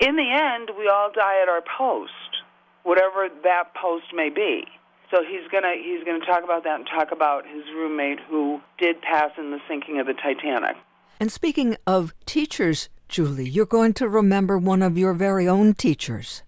in 0.00 0.16
the 0.16 0.28
end, 0.28 0.70
we 0.76 0.88
all 0.88 1.10
die 1.14 1.40
at 1.40 1.48
our 1.48 1.62
post, 1.78 2.44
whatever 2.82 3.28
that 3.44 3.74
post 3.74 4.06
may 4.12 4.28
be. 4.28 4.64
So 5.10 5.22
he's 5.22 5.48
gonna 5.50 5.74
he's 5.80 6.04
gonna 6.04 6.24
talk 6.26 6.42
about 6.42 6.64
that 6.64 6.80
and 6.80 6.86
talk 6.86 7.12
about 7.12 7.46
his 7.46 7.64
roommate 7.74 8.18
who 8.28 8.60
did 8.78 9.00
pass 9.00 9.30
in 9.38 9.50
the 9.50 9.60
sinking 9.68 10.00
of 10.00 10.06
the 10.06 10.14
Titanic. 10.14 10.76
And 11.20 11.30
speaking 11.30 11.76
of 11.86 12.12
teachers, 12.26 12.88
Julie, 13.14 13.48
you're 13.48 13.64
going 13.64 13.92
to 13.92 14.08
remember 14.08 14.58
one 14.58 14.82
of 14.82 14.98
your 14.98 15.14
very 15.14 15.46
own 15.46 15.72
teachers. 15.74 16.42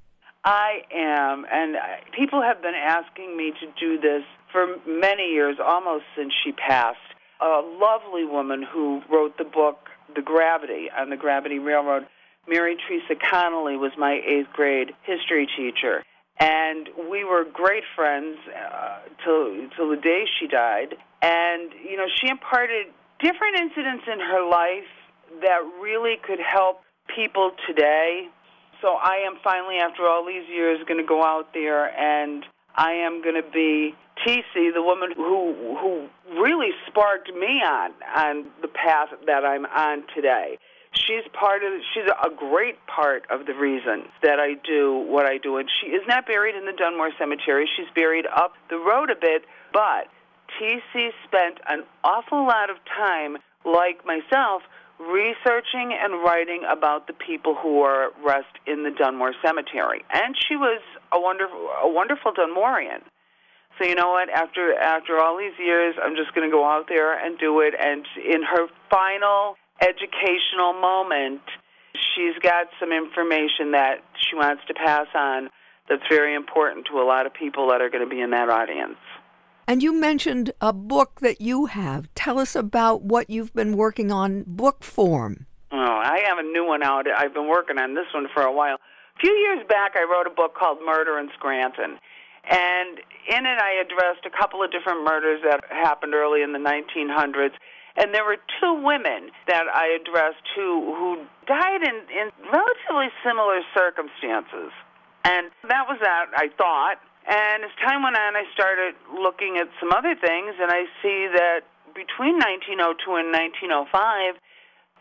I 0.45 0.81
am, 0.93 1.47
and 1.49 1.77
people 2.11 2.43
have 2.43 2.61
been 2.61 2.75
asking 2.75 3.37
me 3.37 3.53
to 3.61 3.67
do 3.79 4.01
this 4.01 4.25
for 4.51 4.75
many 4.85 5.31
years, 5.31 5.59
almost 5.65 6.07
since 6.17 6.33
she 6.43 6.51
passed. 6.51 6.99
A 7.41 7.63
lovely 7.81 8.25
woman 8.25 8.65
who 8.65 9.01
wrote 9.09 9.39
the 9.39 9.45
book 9.45 9.91
The 10.17 10.23
Gravity 10.23 10.89
on 10.91 11.09
the 11.09 11.17
Gravity 11.17 11.61
Railroad. 11.61 12.09
Mary 12.49 12.77
Teresa 12.89 13.15
Connolly 13.15 13.77
was 13.77 13.93
my 13.97 14.21
eighth 14.27 14.53
grade 14.53 14.91
history 15.05 15.47
teacher, 15.57 16.03
and 16.41 16.89
we 17.09 17.23
were 17.23 17.45
great 17.45 17.85
friends 17.95 18.39
uh, 18.51 18.99
till 19.23 19.55
till 19.77 19.89
the 19.91 20.03
day 20.03 20.25
she 20.41 20.49
died. 20.49 20.97
And 21.23 21.71
you 21.89 21.97
know, 21.97 22.11
she 22.21 22.27
imparted 22.27 22.87
different 23.21 23.55
incidents 23.57 24.03
in 24.13 24.19
her 24.19 24.51
life 24.51 24.91
that 25.41 25.61
really 25.81 26.17
could 26.27 26.41
help 26.41 26.81
people 27.15 27.53
today. 27.67 28.29
So 28.83 28.95
I 28.95 29.25
am 29.27 29.39
finally, 29.43 29.77
after 29.77 30.07
all 30.07 30.27
these 30.27 30.49
years, 30.49 30.79
going 30.87 31.01
to 31.01 31.07
go 31.07 31.23
out 31.23 31.55
there 31.55 31.89
and 31.99 32.45
I 32.77 32.93
am 32.93 33.23
going 33.23 33.37
to 33.37 33.51
be 33.51 33.95
TC, 34.25 34.73
the 34.75 34.83
woman 34.83 35.11
who 35.17 35.77
who 35.81 36.41
really 36.41 36.71
sparked 36.87 37.33
me 37.35 37.63
on 37.65 37.93
on 38.15 38.47
the 38.63 38.69
path 38.69 39.09
that 39.27 39.45
I'm 39.45 39.65
on 39.67 40.05
today. 40.15 40.59
She's 40.93 41.25
part 41.33 41.63
of. 41.63 41.73
She's 41.93 42.09
a 42.09 42.31
great 42.35 42.79
part 42.87 43.25
of 43.31 43.47
the 43.47 43.55
reason 43.55 44.05
that 44.23 44.41
I 44.41 44.55
do 44.65 45.05
what 45.09 45.27
I 45.27 45.37
do, 45.37 45.59
and 45.59 45.69
she 45.81 45.89
is 45.89 46.03
not 46.09 46.27
buried 46.27 46.55
in 46.55 46.65
the 46.65 46.73
Dunmore 46.73 47.11
Cemetery. 47.19 47.69
She's 47.77 47.89
buried 47.95 48.25
up 48.27 48.55
the 48.71 48.79
road 48.79 49.11
a 49.11 49.17
bit, 49.17 49.43
but 49.73 50.09
TC 50.57 51.11
spent 51.27 51.61
an 51.69 51.85
awful 52.03 52.47
lot 52.47 52.71
of 52.71 52.77
time, 52.97 53.37
like 53.65 54.07
myself, 54.07 54.63
researching 54.99 55.93
and 55.93 56.23
writing 56.25 56.63
about 56.69 57.07
the 57.07 57.13
people 57.13 57.55
who 57.55 57.83
are 57.83 58.09
at 58.09 58.13
rest 58.25 58.53
in 58.67 58.83
the 58.83 58.91
Dunmore 58.91 59.35
Cemetery. 59.45 60.05
And 60.11 60.35
she 60.49 60.57
was 60.57 60.81
a 61.13 61.21
wonderful, 61.21 61.69
a 61.83 61.89
wonderful 61.89 62.33
Dunmorian. 62.33 63.03
So 63.79 63.87
you 63.87 63.95
know 63.95 64.11
what? 64.11 64.31
After 64.31 64.73
after 64.75 65.19
all 65.19 65.37
these 65.37 65.59
years, 65.59 65.95
I'm 66.03 66.17
just 66.17 66.35
going 66.35 66.49
to 66.49 66.53
go 66.53 66.65
out 66.65 66.87
there 66.89 67.13
and 67.13 67.39
do 67.39 67.61
it. 67.61 67.75
And 67.79 68.07
in 68.17 68.43
her 68.43 68.69
final 68.91 69.57
educational 69.81 70.73
moment, 70.73 71.43
she's 71.93 72.39
got 72.43 72.69
some 72.81 72.93
information 72.93 73.73
that 73.73 74.01
she 74.17 74.35
wants 74.35 74.63
to 74.69 74.75
pass 74.75 75.07
on 75.15 75.51
that's 75.89 76.03
very 76.09 76.35
important 76.35 76.87
to 76.91 77.01
a 77.01 77.05
lot 77.05 77.27
of 77.27 77.35
people 77.35 77.69
that 77.69 77.81
are 77.81 77.91
going 77.91 78.03
to 78.03 78.11
be 78.11 78.21
in 78.21 78.31
that 78.31 78.49
audience. 78.49 78.99
And 79.69 79.83
you 79.83 79.93
mentioned 79.93 80.53
a 80.61 80.73
book 80.73 81.19
that 81.21 81.41
you 81.41 81.67
have. 81.67 82.09
Tell 82.15 82.39
us 82.39 82.55
about 82.55 83.03
what 83.03 83.29
you've 83.29 83.53
been 83.53 83.77
working 83.77 84.13
on 84.13 84.45
book 84.47 84.85
form. 84.85 85.47
Oh, 85.73 85.77
I 85.77 86.23
have 86.29 86.39
a 86.39 86.45
new 86.45 86.65
one 86.65 86.85
out. 86.85 87.07
I've 87.11 87.35
been 87.35 87.49
working 87.49 87.77
on 87.77 87.95
this 87.95 88.07
one 88.15 88.29
for 88.33 88.43
a 88.43 88.53
while. 88.53 88.77
A 88.77 89.21
few 89.21 89.33
years 89.33 89.67
back, 89.69 89.97
I 89.97 90.05
wrote 90.05 90.31
a 90.31 90.35
book 90.35 90.55
called 90.55 90.79
Murder 90.87 91.19
in 91.19 91.31
Scranton. 91.35 91.99
And 92.49 92.99
in 93.27 93.43
it, 93.45 93.59
I 93.59 93.83
addressed 93.83 94.25
a 94.25 94.31
couple 94.31 94.63
of 94.63 94.71
different 94.71 95.03
murders 95.03 95.41
that 95.43 95.65
happened 95.69 96.15
early 96.15 96.43
in 96.43 96.53
the 96.53 96.63
1900s. 96.63 97.59
And 97.97 98.15
there 98.15 98.25
were 98.25 98.37
two 98.61 98.75
women 98.85 99.35
that 99.49 99.65
I 99.73 99.99
addressed 99.99 100.47
who, 100.55 100.95
who 100.95 101.27
died 101.49 101.83
in, 101.83 101.97
in 102.15 102.31
relatively 102.53 103.11
similar 103.27 103.63
circumstances. 103.75 104.71
And 105.25 105.51
that 105.67 105.89
was 105.89 105.99
that, 106.03 106.27
I 106.37 106.55
thought. 106.57 107.03
And 107.27 107.65
as 107.67 107.75
time 107.83 108.07
went 108.07 108.15
on, 108.15 108.37
I 108.39 108.47
started 108.55 108.95
looking 109.11 109.59
at 109.59 109.67
some 109.83 109.91
other 109.91 110.15
things, 110.15 110.55
and 110.63 110.71
I 110.71 110.87
see 111.03 111.27
that 111.35 111.67
between 111.91 112.39
1902 112.39 113.03
and 113.19 113.35
1905, 113.35 114.39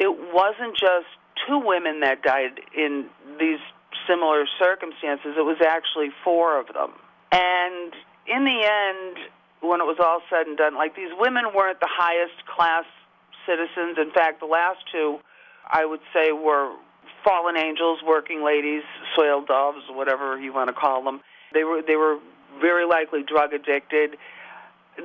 it 0.02 0.10
wasn't 0.34 0.74
just 0.74 1.06
two 1.46 1.62
women 1.62 2.02
that 2.02 2.26
died 2.26 2.58
in 2.74 3.06
these 3.38 3.62
similar 4.10 4.46
circumstances, 4.58 5.38
it 5.38 5.46
was 5.46 5.62
actually 5.62 6.10
four 6.24 6.60
of 6.60 6.68
them. 6.74 6.98
And 7.32 7.94
in 8.26 8.42
the 8.46 8.58
end, 8.58 9.30
when 9.62 9.82
it 9.82 9.86
was 9.86 9.98
all 10.02 10.22
said 10.30 10.48
and 10.48 10.58
done, 10.58 10.76
like 10.76 10.96
these 10.96 11.14
women 11.18 11.54
weren't 11.54 11.80
the 11.80 11.90
highest 11.90 12.42
class 12.50 12.86
citizens. 13.46 13.98
In 14.02 14.10
fact, 14.12 14.40
the 14.40 14.50
last 14.50 14.82
two, 14.92 15.20
I 15.70 15.86
would 15.86 16.02
say, 16.14 16.32
were 16.32 16.74
fallen 17.24 17.58
angels, 17.58 18.00
working 18.06 18.44
ladies, 18.44 18.84
soiled 19.16 19.48
doves, 19.48 19.86
whatever 19.90 20.40
you 20.40 20.54
want 20.54 20.70
to 20.70 20.74
call 20.74 21.04
them 21.04 21.22
they 21.56 21.64
were 21.64 21.82
they 21.82 21.96
were 21.96 22.20
very 22.62 22.86
likely 22.86 23.24
drug 23.24 23.54
addicted. 23.54 24.18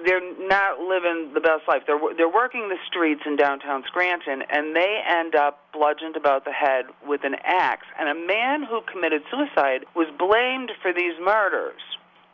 They're 0.05 0.23
not 0.47 0.79
living 0.79 1.33
the 1.35 1.41
best 1.41 1.67
life. 1.67 1.83
They're 1.87 1.99
they're 2.17 2.29
working 2.29 2.69
the 2.69 2.79
streets 2.87 3.23
in 3.25 3.37
downtown 3.37 3.83
Scranton, 3.87 4.43
and 4.51 4.77
they 4.77 5.01
end 5.07 5.35
up 5.35 5.65
bludgeoned 5.73 6.17
about 6.17 6.45
the 6.45 6.53
head 6.53 6.85
with 7.07 7.25
an 7.25 7.37
axe. 7.43 7.87
And 7.99 8.09
a 8.09 8.15
man 8.15 8.63
who 8.63 8.83
committed 8.91 9.23
suicide 9.31 9.87
was 9.95 10.07
blamed 10.19 10.71
for 10.83 10.93
these 10.93 11.15
murders. 11.23 11.81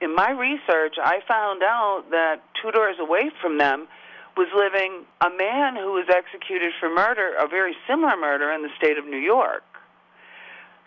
In 0.01 0.15
my 0.15 0.31
research, 0.31 0.97
I 1.03 1.21
found 1.27 1.63
out 1.63 2.05
that 2.11 2.43
two 2.61 2.71
doors 2.73 2.97
away 3.01 3.31
from 3.41 3.57
them 3.57 3.89
was 4.37 4.49
living 4.53 5.07
a 5.23 5.31
man 5.31 5.77
who 5.77 5.97
was 5.97 6.05
executed 6.13 6.73
for 6.79 6.93
murder, 6.93 7.33
a 7.41 7.49
very 7.49 7.75
similar 7.89 8.17
murder 8.17 8.53
in 8.53 8.63
the 8.63 8.69
state 8.77 8.99
of 8.99 9.07
New 9.07 9.17
York. 9.17 9.65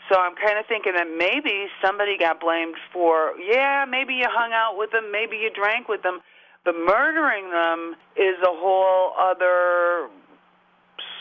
So 0.10 0.18
I'm 0.18 0.36
kind 0.36 0.58
of 0.58 0.66
thinking 0.66 0.94
that 0.96 1.06
maybe 1.06 1.68
somebody 1.86 2.18
got 2.18 2.42
blamed 2.42 2.76
for, 2.92 3.34
yeah, 3.38 3.86
maybe 3.88 4.16
you 4.16 4.26
hung 4.28 4.52
out 4.54 4.74
with 4.76 4.92
them, 4.92 5.12
maybe 5.12 5.38
you 5.38 5.52
drank 5.54 5.88
with 5.88 6.02
them, 6.02 6.20
but 6.66 6.74
murdering 6.74 7.52
them 7.52 7.96
is 8.18 8.36
a 8.42 8.50
whole 8.50 9.14
other 9.22 10.10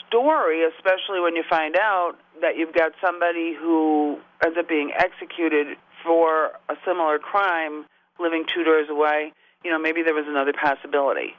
story, 0.06 0.64
especially 0.64 1.20
when 1.20 1.36
you 1.36 1.44
find 1.48 1.76
out 1.76 2.14
that 2.40 2.56
you've 2.56 2.72
got 2.72 2.92
somebody 3.04 3.54
who 3.54 4.18
ends 4.42 4.56
up 4.58 4.66
being 4.66 4.90
executed 4.96 5.76
for 6.02 6.52
a 6.70 6.74
similar 6.86 7.18
crime 7.18 7.84
living 8.18 8.44
two 8.54 8.64
doors 8.64 8.88
away. 8.88 9.32
You 9.64 9.70
know, 9.70 9.78
maybe 9.78 10.02
there 10.02 10.14
was 10.14 10.24
another 10.26 10.54
possibility. 10.54 11.34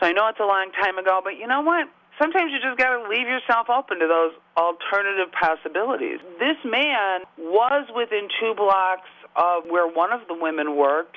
So 0.00 0.06
I 0.06 0.12
know 0.12 0.28
it's 0.28 0.40
a 0.40 0.44
long 0.44 0.70
time 0.72 0.98
ago, 0.98 1.20
but 1.24 1.38
you 1.38 1.46
know 1.46 1.62
what? 1.62 1.88
Sometimes 2.20 2.52
you 2.52 2.60
just 2.60 2.76
got 2.76 2.92
to 3.00 3.08
leave 3.08 3.26
yourself 3.26 3.72
open 3.72 3.98
to 3.98 4.06
those 4.06 4.36
alternative 4.56 5.32
possibilities. 5.32 6.20
This 6.38 6.60
man 6.64 7.24
was 7.38 7.88
within 7.96 8.28
two 8.38 8.54
blocks 8.54 9.08
of 9.34 9.64
where 9.66 9.88
one 9.88 10.12
of 10.12 10.20
the 10.28 10.36
women 10.36 10.76
worked, 10.76 11.16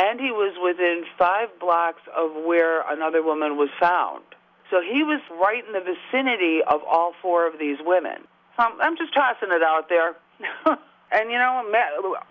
and 0.00 0.18
he 0.18 0.32
was 0.32 0.56
within 0.56 1.04
five 1.18 1.48
blocks 1.60 2.00
of 2.16 2.32
where 2.48 2.80
another 2.90 3.22
woman 3.22 3.56
was 3.56 3.68
found. 3.78 4.24
So 4.70 4.80
he 4.80 5.02
was 5.02 5.20
right 5.36 5.64
in 5.64 5.72
the 5.72 5.84
vicinity 5.84 6.60
of 6.64 6.80
all 6.84 7.12
four 7.20 7.46
of 7.46 7.58
these 7.58 7.78
women. 7.84 8.24
So 8.56 8.64
I'm, 8.64 8.80
I'm 8.80 8.96
just 8.96 9.12
tossing 9.12 9.52
it 9.52 9.62
out 9.62 9.88
there. 9.88 10.16
and 11.12 11.30
you 11.30 11.38
know, 11.38 11.64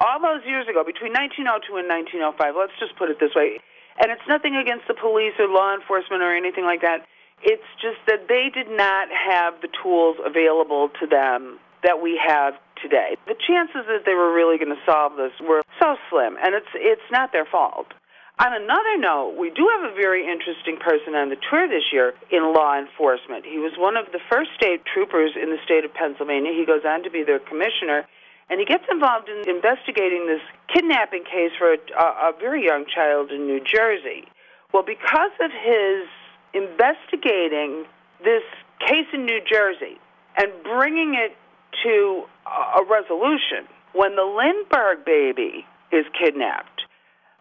all 0.02 0.20
those 0.22 0.46
years 0.46 0.68
ago, 0.68 0.84
between 0.86 1.14
1902 1.14 1.78
and 1.78 1.90
1905, 1.90 2.56
let's 2.58 2.78
just 2.80 2.96
put 2.98 3.10
it 3.10 3.20
this 3.20 3.34
way, 3.36 3.60
and 4.00 4.12
it's 4.12 4.26
nothing 4.30 4.56
against 4.56 4.88
the 4.88 4.94
police 4.94 5.34
or 5.38 5.50
law 5.50 5.74
enforcement 5.74 6.22
or 6.22 6.34
anything 6.34 6.64
like 6.64 6.82
that. 6.82 7.06
It's 7.42 7.70
just 7.82 8.02
that 8.08 8.28
they 8.28 8.50
did 8.54 8.70
not 8.70 9.08
have 9.10 9.62
the 9.62 9.70
tools 9.84 10.18
available 10.26 10.90
to 11.00 11.08
them 11.08 11.60
that 11.84 12.02
we 12.02 12.20
have 12.20 12.56
today. 12.82 13.18
The 13.28 13.38
chances 13.38 13.86
that 13.86 14.06
they 14.06 14.14
were 14.14 14.34
really 14.34 14.58
going 14.58 14.74
to 14.74 14.82
solve 14.86 15.18
this 15.18 15.34
were 15.42 15.62
so 15.82 15.96
slim, 16.10 16.38
and 16.42 16.56
it's 16.56 16.74
it's 16.74 17.10
not 17.12 17.32
their 17.32 17.46
fault. 17.46 17.94
On 18.38 18.54
another 18.54 19.02
note, 19.02 19.34
we 19.34 19.50
do 19.50 19.66
have 19.66 19.90
a 19.90 19.96
very 19.98 20.22
interesting 20.22 20.78
person 20.78 21.18
on 21.18 21.30
the 21.30 21.42
tour 21.50 21.66
this 21.66 21.90
year 21.92 22.14
in 22.30 22.54
law 22.54 22.78
enforcement. 22.78 23.46
He 23.50 23.58
was 23.58 23.74
one 23.78 23.98
of 23.98 24.06
the 24.14 24.22
first 24.30 24.54
state 24.54 24.86
troopers 24.86 25.34
in 25.34 25.50
the 25.50 25.58
state 25.66 25.86
of 25.86 25.94
Pennsylvania. 25.94 26.54
He 26.54 26.62
goes 26.62 26.86
on 26.86 27.02
to 27.02 27.10
be 27.10 27.26
their 27.26 27.42
commissioner, 27.42 28.06
and 28.50 28.62
he 28.62 28.66
gets 28.66 28.86
involved 28.94 29.26
in 29.26 29.42
investigating 29.50 30.30
this 30.30 30.46
kidnapping 30.70 31.26
case 31.26 31.50
for 31.58 31.74
a, 31.74 31.82
a, 31.98 32.32
very 32.38 32.62
young 32.62 32.86
child 32.86 33.32
in 33.32 33.50
New 33.50 33.58
Jersey. 33.58 34.30
Well, 34.70 34.86
because 34.86 35.34
of 35.42 35.50
his 35.50 36.06
investigating 36.54 37.86
this 38.24 38.44
case 38.80 39.08
in 39.14 39.26
New 39.26 39.42
Jersey 39.52 39.98
and 40.38 40.52
bringing 40.64 41.16
it 41.16 41.36
to 41.84 42.24
a 42.46 42.84
resolution, 42.90 43.68
when 43.94 44.16
the 44.16 44.24
Lindbergh 44.24 45.06
baby 45.06 45.66
is 45.92 46.06
kidnapped, 46.20 46.84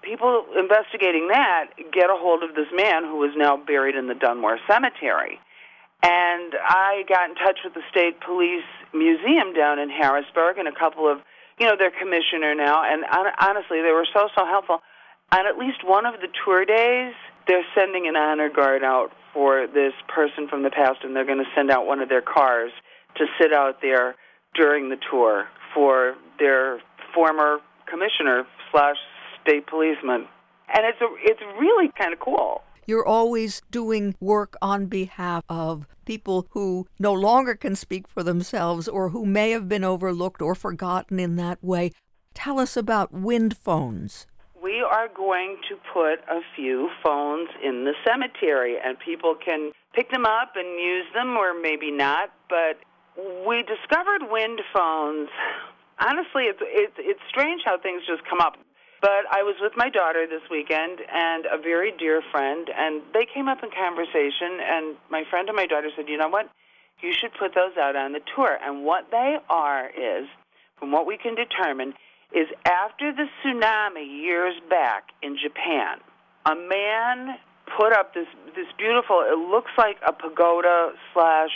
people 0.03 0.47
investigating 0.59 1.29
that 1.29 1.67
get 1.93 2.11
a 2.11 2.17
hold 2.17 2.43
of 2.43 2.55
this 2.55 2.69
man 2.75 3.05
who 3.05 3.23
is 3.25 3.33
now 3.37 3.57
buried 3.57 3.95
in 3.95 4.07
the 4.07 4.15
Dunmore 4.15 4.59
Cemetery. 4.69 5.41
And 6.03 6.55
I 6.63 7.03
got 7.09 7.31
in 7.31 7.37
touch 7.37 7.59
with 7.65 7.75
the 7.75 7.83
State 7.91 8.21
Police 8.21 8.69
Museum 8.93 9.55
down 9.55 9.79
in 9.79 9.91
Harrisburg 9.91 10.59
and 10.59 10.69
a 10.69 10.73
couple 10.73 11.11
of, 11.11 11.19
you 11.59 11.67
know, 11.67 11.77
their 11.77 11.91
commissioner 11.91 12.55
now. 12.55 12.85
And 12.85 13.05
honestly, 13.41 13.83
they 13.83 13.93
were 13.93 14.07
so, 14.13 14.29
so 14.37 14.45
helpful. 14.45 14.81
On 15.33 15.47
at 15.47 15.59
least 15.59 15.83
one 15.85 16.07
of 16.07 16.21
the 16.21 16.29
tour 16.45 16.65
days, 16.65 17.15
they're 17.47 17.65
sending 17.75 18.07
an 18.09 18.17
honor 18.17 18.51
guard 18.51 18.83
out 18.83 19.11
for 19.33 19.67
this 19.67 19.93
person 20.09 20.49
from 20.49 20.63
the 20.63 20.71
past, 20.71 20.99
and 21.03 21.15
they're 21.15 21.27
going 21.27 21.39
to 21.39 21.51
send 21.55 21.71
out 21.71 21.87
one 21.87 22.01
of 22.01 22.09
their 22.09 22.23
cars 22.23 22.73
to 23.17 23.27
sit 23.41 23.53
out 23.53 23.81
there 23.83 24.15
during 24.55 24.89
the 24.89 24.97
tour 25.11 25.47
for 25.75 26.15
their 26.39 26.81
former 27.15 27.59
commissioner 27.89 28.45
slash 28.71 28.97
state 29.43 29.67
policeman. 29.67 30.27
And 30.75 30.85
it's 30.85 31.01
a, 31.01 31.07
it's 31.23 31.41
really 31.61 31.91
kind 31.99 32.13
of 32.13 32.19
cool. 32.19 32.63
You're 32.87 33.07
always 33.07 33.63
doing 33.71 34.15
work 34.21 34.57
on 34.63 34.87
behalf 34.87 35.45
of 35.49 35.87
people 36.05 36.47
who 36.51 36.87
no 36.99 37.13
longer 37.13 37.55
can 37.55 37.75
speak 37.75 38.07
for 38.07 38.23
themselves 38.23 38.89
or 38.89 39.11
who 39.11 39.27
may 39.27 39.51
have 39.51 39.69
been 39.69 39.85
overlooked 39.85 40.41
or 40.41 40.55
forgotten 40.55 41.19
in 41.19 41.37
that 41.37 41.63
way. 41.63 41.93
Tell 42.33 42.61
us 42.61 42.77
about 42.77 43.13
wind 43.13 43.57
phones. 43.57 44.27
We 44.67 44.83
are 44.83 45.07
going 45.07 45.59
to 45.71 45.79
put 45.95 46.19
a 46.27 46.43
few 46.57 46.91
phones 47.01 47.49
in 47.63 47.85
the 47.85 47.95
cemetery, 48.05 48.75
and 48.83 48.99
people 48.99 49.37
can 49.39 49.71
pick 49.95 50.11
them 50.11 50.27
up 50.27 50.57
and 50.57 50.67
use 50.83 51.07
them, 51.15 51.37
or 51.37 51.55
maybe 51.55 51.93
not. 51.93 52.31
But 52.51 52.83
we 53.47 53.63
discovered 53.63 54.27
wind 54.29 54.59
phones. 54.75 55.29
Honestly, 56.01 56.51
it's 56.51 56.59
it's 56.63 56.99
it's 56.99 57.21
strange 57.31 57.63
how 57.65 57.79
things 57.79 58.03
just 58.11 58.27
come 58.29 58.41
up. 58.41 58.59
But 59.01 59.31
I 59.31 59.45
was 59.45 59.55
with 59.61 59.75
my 59.77 59.89
daughter 59.89 60.27
this 60.27 60.43
weekend 60.51 60.99
and 60.99 61.47
a 61.47 61.63
very 61.63 61.93
dear 61.97 62.21
friend, 62.33 62.67
and 62.67 63.03
they 63.15 63.25
came 63.33 63.47
up 63.47 63.63
in 63.63 63.71
conversation. 63.71 64.59
And 64.67 64.97
my 65.11 65.23
friend 65.31 65.47
and 65.47 65.55
my 65.55 65.67
daughter 65.67 65.91
said, 65.95 66.09
"You 66.09 66.19
know 66.19 66.29
what? 66.29 66.51
You 67.03 67.13
should 67.15 67.31
put 67.39 67.55
those 67.55 67.77
out 67.79 67.95
on 67.95 68.19
the 68.19 68.23
tour." 68.35 68.59
And 68.61 68.85
what 68.85 69.13
they 69.13 69.39
are 69.49 69.87
is, 69.95 70.27
from 70.81 70.91
what 70.91 71.07
we 71.07 71.17
can 71.17 71.37
determine, 71.37 71.95
is 72.35 72.49
after 72.65 73.13
the 73.13 73.27
tsunami 73.43 74.07
years 74.07 74.55
back 74.69 75.11
in 75.23 75.37
Japan, 75.37 75.99
a 76.45 76.55
man 76.55 77.39
put 77.77 77.93
up 77.93 78.15
this 78.15 78.29
this 78.55 78.67
beautiful. 78.79 79.23
It 79.27 79.39
looks 79.39 79.71
like 79.79 79.97
a 80.07 80.13
pagoda 80.13 80.93
slash 81.13 81.51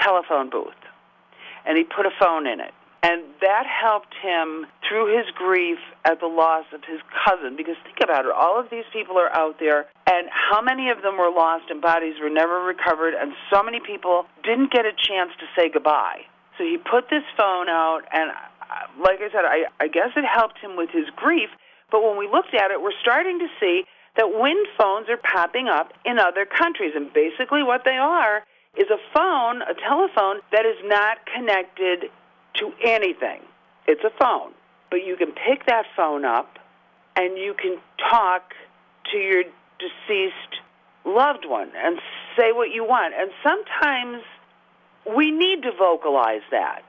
telephone 0.00 0.50
booth, 0.50 0.80
and 1.64 1.76
he 1.76 1.84
put 1.84 2.06
a 2.06 2.12
phone 2.18 2.46
in 2.46 2.60
it 2.60 2.72
and 3.06 3.22
that 3.40 3.66
helped 3.70 4.14
him 4.20 4.66
through 4.82 5.16
his 5.16 5.30
grief 5.36 5.78
at 6.04 6.18
the 6.18 6.26
loss 6.26 6.64
of 6.74 6.82
his 6.82 6.98
cousin. 7.22 7.54
Because 7.54 7.76
think 7.84 8.02
about 8.02 8.26
it, 8.26 8.32
all 8.34 8.58
of 8.58 8.66
these 8.70 8.88
people 8.92 9.16
are 9.16 9.30
out 9.30 9.60
there, 9.60 9.86
and 10.10 10.26
how 10.32 10.60
many 10.60 10.90
of 10.90 11.02
them 11.02 11.16
were 11.16 11.30
lost 11.30 11.70
and 11.70 11.80
bodies 11.80 12.14
were 12.20 12.30
never 12.30 12.64
recovered, 12.64 13.14
and 13.14 13.32
so 13.52 13.62
many 13.62 13.78
people 13.78 14.26
didn't 14.42 14.72
get 14.72 14.86
a 14.86 14.90
chance 14.90 15.30
to 15.38 15.46
say 15.54 15.70
goodbye. 15.70 16.26
So 16.58 16.64
he 16.64 16.78
put 16.78 17.08
this 17.08 17.22
phone 17.36 17.68
out, 17.68 18.02
and 18.12 18.32
like 18.98 19.20
I 19.20 19.30
said, 19.30 19.44
I, 19.44 19.64
I 19.80 19.88
guess 19.88 20.10
it 20.16 20.24
helped 20.24 20.58
him 20.58 20.76
with 20.76 20.90
his 20.90 21.06
grief. 21.16 21.50
But 21.90 22.02
when 22.02 22.18
we 22.18 22.28
looked 22.28 22.54
at 22.54 22.70
it, 22.70 22.80
we're 22.82 22.96
starting 23.00 23.38
to 23.38 23.46
see 23.60 23.84
that 24.16 24.32
wind 24.32 24.66
phones 24.78 25.08
are 25.08 25.18
popping 25.18 25.68
up 25.68 25.92
in 26.04 26.18
other 26.18 26.46
countries. 26.46 26.92
And 26.94 27.12
basically, 27.12 27.62
what 27.62 27.82
they 27.84 27.96
are 27.96 28.42
is 28.76 28.86
a 28.90 28.98
phone, 29.14 29.62
a 29.62 29.74
telephone, 29.74 30.40
that 30.52 30.66
is 30.66 30.76
not 30.84 31.18
connected 31.34 32.10
to 32.54 32.72
anything. 32.84 33.40
It's 33.86 34.02
a 34.04 34.10
phone. 34.18 34.52
But 34.90 35.04
you 35.04 35.16
can 35.16 35.32
pick 35.32 35.66
that 35.66 35.84
phone 35.96 36.24
up 36.24 36.58
and 37.16 37.36
you 37.38 37.54
can 37.54 37.78
talk 38.10 38.52
to 39.12 39.18
your 39.18 39.44
deceased 39.78 40.60
loved 41.04 41.46
one 41.46 41.70
and 41.76 41.98
say 42.36 42.52
what 42.52 42.70
you 42.70 42.84
want. 42.84 43.14
And 43.16 43.30
sometimes 43.42 44.22
we 45.16 45.30
need 45.30 45.62
to 45.62 45.72
vocalize 45.78 46.42
that. 46.50 46.82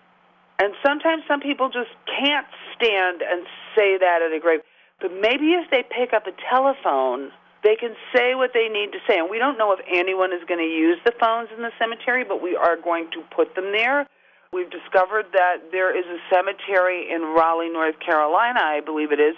And 0.59 0.73
sometimes 0.85 1.23
some 1.27 1.39
people 1.39 1.69
just 1.69 1.93
can't 2.05 2.47
stand 2.75 3.21
and 3.21 3.45
say 3.75 3.97
that 3.97 4.21
at 4.25 4.33
a 4.33 4.39
grave. 4.39 4.61
But 4.99 5.11
maybe 5.13 5.53
if 5.53 5.69
they 5.69 5.83
pick 5.83 6.13
up 6.13 6.25
a 6.25 6.33
telephone, 6.49 7.29
they 7.63 7.75
can 7.75 7.93
say 8.15 8.33
what 8.33 8.51
they 8.53 8.67
need 8.67 8.91
to 8.93 8.99
say. 9.07 9.19
And 9.19 9.29
we 9.29 9.37
don't 9.37 9.57
know 9.57 9.71
if 9.73 9.79
anyone 9.85 10.33
is 10.33 10.41
going 10.47 10.59
to 10.59 10.71
use 10.71 10.97
the 11.05 11.13
phones 11.19 11.49
in 11.55 11.61
the 11.61 11.71
cemetery, 11.77 12.23
but 12.23 12.41
we 12.41 12.55
are 12.55 12.75
going 12.75 13.09
to 13.13 13.21
put 13.35 13.53
them 13.53 13.71
there 13.71 14.07
We've 14.53 14.69
discovered 14.69 15.25
that 15.33 15.71
there 15.71 15.91
is 15.91 16.05
a 16.05 16.19
cemetery 16.33 17.11
in 17.11 17.21
Raleigh, 17.35 17.69
North 17.69 17.99
Carolina, 17.99 18.59
I 18.63 18.79
believe 18.79 19.11
it 19.11 19.19
is, 19.19 19.35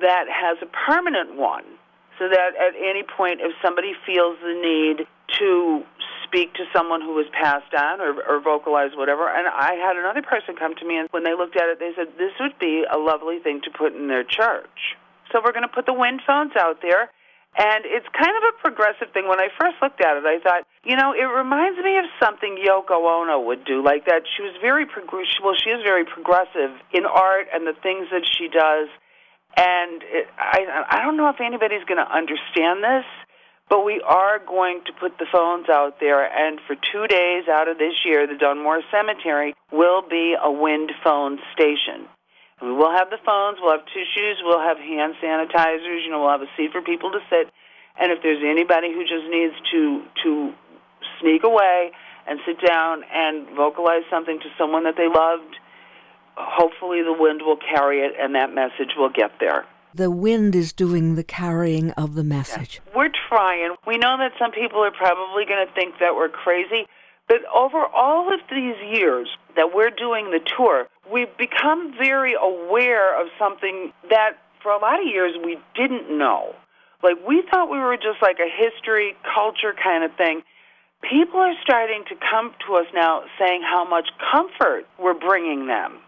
that 0.00 0.26
has 0.28 0.58
a 0.60 0.68
permanent 0.86 1.36
one. 1.36 1.64
So 2.18 2.28
that 2.28 2.52
at 2.60 2.76
any 2.76 3.02
point, 3.02 3.40
if 3.40 3.52
somebody 3.64 3.94
feels 4.04 4.36
the 4.44 4.54
need 4.54 5.06
to 5.40 5.82
speak 6.32 6.56
to 6.56 6.64
someone 6.72 7.04
who 7.04 7.12
was 7.12 7.28
passed 7.36 7.76
on 7.76 8.00
or, 8.00 8.16
or 8.24 8.40
vocalize 8.40 8.96
whatever, 8.96 9.28
and 9.28 9.44
I 9.44 9.76
had 9.76 10.00
another 10.00 10.24
person 10.24 10.56
come 10.56 10.72
to 10.80 10.84
me, 10.88 10.96
and 10.96 11.12
when 11.12 11.28
they 11.28 11.36
looked 11.36 11.60
at 11.60 11.68
it, 11.68 11.76
they 11.76 11.92
said, 11.92 12.16
This 12.16 12.32
would 12.40 12.56
be 12.56 12.88
a 12.88 12.96
lovely 12.96 13.36
thing 13.44 13.60
to 13.68 13.70
put 13.70 13.92
in 13.92 14.08
their 14.08 14.24
church. 14.24 14.96
So 15.28 15.44
we're 15.44 15.52
going 15.52 15.68
to 15.68 15.74
put 15.74 15.84
the 15.84 15.92
wind 15.92 16.24
phones 16.24 16.56
out 16.56 16.80
there 16.80 17.12
and 17.52 17.84
it's 17.84 18.08
kind 18.16 18.32
of 18.32 18.44
a 18.48 18.54
progressive 18.64 19.12
thing. 19.12 19.28
When 19.28 19.36
I 19.36 19.52
first 19.60 19.76
looked 19.84 20.00
at 20.00 20.16
it, 20.16 20.24
I 20.24 20.40
thought, 20.40 20.64
you 20.88 20.96
know, 20.96 21.12
it 21.12 21.28
reminds 21.28 21.76
me 21.84 22.00
of 22.00 22.08
something 22.16 22.56
Yoko 22.56 22.96
Ono 22.96 23.44
would 23.44 23.68
do. 23.68 23.84
Like 23.84 24.06
that, 24.08 24.24
she 24.24 24.40
was 24.40 24.56
very 24.64 24.86
progressive. 24.86 25.44
Well, 25.44 25.56
she 25.60 25.68
is 25.68 25.84
very 25.84 26.08
progressive 26.08 26.72
in 26.96 27.04
art 27.04 27.52
and 27.52 27.68
the 27.68 27.76
things 27.84 28.08
that 28.08 28.24
she 28.24 28.48
does. 28.48 28.88
And 29.52 30.00
it, 30.00 30.32
I, 30.40 30.64
I 30.96 31.04
don't 31.04 31.20
know 31.20 31.28
if 31.28 31.44
anybody's 31.44 31.84
going 31.84 32.00
to 32.00 32.08
understand 32.08 32.80
this, 32.80 33.04
but 33.68 33.84
we 33.84 34.02
are 34.06 34.38
going 34.38 34.82
to 34.86 34.92
put 34.92 35.18
the 35.18 35.26
phones 35.30 35.68
out 35.68 35.98
there. 36.00 36.24
And 36.24 36.60
for 36.66 36.76
two 36.76 37.06
days 37.06 37.48
out 37.48 37.68
of 37.68 37.78
this 37.78 37.94
year, 38.04 38.26
the 38.26 38.36
Dunmore 38.36 38.82
Cemetery 38.90 39.54
will 39.72 40.02
be 40.02 40.36
a 40.40 40.50
wind 40.50 40.92
phone 41.02 41.38
station. 41.54 42.08
We 42.60 42.70
will 42.70 42.92
have 42.92 43.10
the 43.10 43.18
phones, 43.26 43.58
we'll 43.60 43.72
have 43.72 43.86
tissues, 43.86 44.38
we'll 44.44 44.60
have 44.60 44.78
hand 44.78 45.14
sanitizers, 45.22 46.04
you 46.04 46.10
know, 46.10 46.20
we'll 46.20 46.30
have 46.30 46.42
a 46.42 46.52
seat 46.56 46.70
for 46.70 46.80
people 46.80 47.10
to 47.10 47.18
sit. 47.28 47.50
And 47.98 48.12
if 48.12 48.22
there's 48.22 48.42
anybody 48.44 48.92
who 48.92 49.02
just 49.02 49.26
needs 49.28 49.54
to 49.72 50.04
to 50.22 50.52
sneak 51.20 51.42
away 51.42 51.90
and 52.26 52.38
sit 52.46 52.64
down 52.64 53.02
and 53.12 53.48
vocalize 53.56 54.06
something 54.10 54.38
to 54.38 54.48
someone 54.56 54.84
that 54.84 54.94
they 54.96 55.08
loved, 55.08 55.56
hopefully 56.36 57.02
the 57.02 57.12
wind 57.12 57.42
will 57.42 57.58
carry 57.58 58.00
it 58.00 58.12
and 58.18 58.34
that 58.34 58.54
message 58.54 58.94
will 58.96 59.10
get 59.10 59.32
there. 59.40 59.66
The 59.94 60.10
wind 60.10 60.54
is 60.54 60.72
doing 60.72 61.16
the 61.16 61.24
carrying 61.24 61.90
of 61.92 62.14
the 62.14 62.24
message. 62.24 62.80
Yeah. 62.86 62.92
We're 62.96 63.12
trying. 63.28 63.76
We 63.86 63.98
know 63.98 64.16
that 64.18 64.32
some 64.38 64.50
people 64.52 64.80
are 64.80 64.90
probably 64.90 65.44
going 65.44 65.66
to 65.66 65.72
think 65.74 65.96
that 66.00 66.14
we're 66.14 66.30
crazy, 66.30 66.86
but 67.28 67.40
over 67.54 67.84
all 67.94 68.32
of 68.32 68.40
these 68.50 68.76
years 68.94 69.28
that 69.56 69.74
we're 69.74 69.90
doing 69.90 70.30
the 70.30 70.40
tour, 70.56 70.88
we've 71.12 71.36
become 71.36 71.94
very 71.98 72.34
aware 72.40 73.20
of 73.20 73.28
something 73.38 73.92
that 74.08 74.38
for 74.62 74.72
a 74.72 74.78
lot 74.78 75.00
of 75.00 75.06
years 75.06 75.36
we 75.44 75.58
didn't 75.74 76.16
know. 76.16 76.54
Like 77.02 77.16
we 77.26 77.42
thought 77.50 77.70
we 77.70 77.78
were 77.78 77.96
just 77.96 78.22
like 78.22 78.38
a 78.38 78.48
history, 78.48 79.16
culture 79.34 79.74
kind 79.82 80.04
of 80.04 80.16
thing. 80.16 80.42
people 81.02 81.40
are 81.40 81.54
starting 81.62 82.04
to 82.08 82.14
come 82.14 82.54
to 82.66 82.76
us 82.76 82.86
now 82.94 83.22
saying 83.38 83.62
how 83.62 83.84
much 83.88 84.08
comfort 84.32 84.86
we're 84.98 85.18
bringing 85.18 85.66
them 85.66 85.98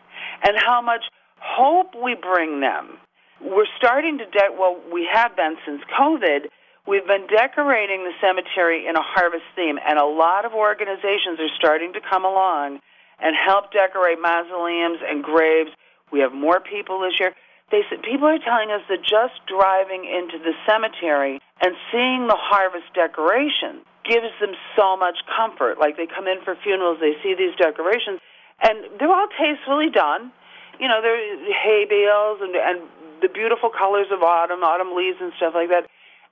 and 0.42 0.56
how 0.56 0.80
much 0.80 1.02
hope 1.40 1.92
we 2.02 2.14
bring 2.14 2.60
them. 2.60 2.98
We're 3.44 3.68
starting 3.76 4.16
to, 4.18 4.24
de- 4.24 4.56
well, 4.58 4.80
we 4.90 5.06
have 5.12 5.36
been 5.36 5.56
since 5.66 5.82
COVID. 5.92 6.48
We've 6.88 7.06
been 7.06 7.26
decorating 7.28 8.04
the 8.04 8.16
cemetery 8.20 8.88
in 8.88 8.96
a 8.96 9.04
harvest 9.04 9.44
theme, 9.54 9.76
and 9.76 9.98
a 9.98 10.04
lot 10.04 10.44
of 10.44 10.52
organizations 10.52 11.36
are 11.40 11.52
starting 11.56 11.92
to 11.92 12.00
come 12.00 12.24
along 12.24 12.80
and 13.20 13.36
help 13.36 13.70
decorate 13.70 14.16
mausoleums 14.20 15.00
and 15.04 15.22
graves. 15.22 15.70
We 16.10 16.20
have 16.20 16.32
more 16.32 16.60
people 16.60 17.00
this 17.00 17.20
year. 17.20 17.36
They 17.70 17.84
said 17.88 18.00
people 18.00 18.28
are 18.28 18.40
telling 18.40 18.72
us 18.72 18.80
that 18.88 19.04
just 19.04 19.36
driving 19.44 20.04
into 20.04 20.40
the 20.40 20.52
cemetery 20.64 21.40
and 21.60 21.76
seeing 21.92 22.28
the 22.28 22.36
harvest 22.36 22.92
decoration 22.94 23.84
gives 24.08 24.32
them 24.40 24.52
so 24.76 24.96
much 24.96 25.20
comfort. 25.36 25.80
Like 25.80 25.96
they 25.96 26.06
come 26.08 26.28
in 26.28 26.40
for 26.44 26.56
funerals, 26.62 26.96
they 27.00 27.16
see 27.22 27.36
these 27.36 27.56
decorations, 27.56 28.20
and 28.60 29.00
they're 29.00 29.12
all 29.12 29.28
tastefully 29.36 29.88
done. 29.88 30.32
You 30.80 30.88
know, 30.88 31.00
they're 31.00 31.16
hay 31.64 31.86
bales 31.88 32.40
and 32.40 32.56
and 32.56 32.84
the 33.20 33.28
beautiful 33.28 33.70
colors 33.70 34.06
of 34.10 34.22
autumn, 34.22 34.62
autumn 34.62 34.96
leaves 34.96 35.18
and 35.20 35.32
stuff 35.36 35.54
like 35.54 35.68
that. 35.68 35.86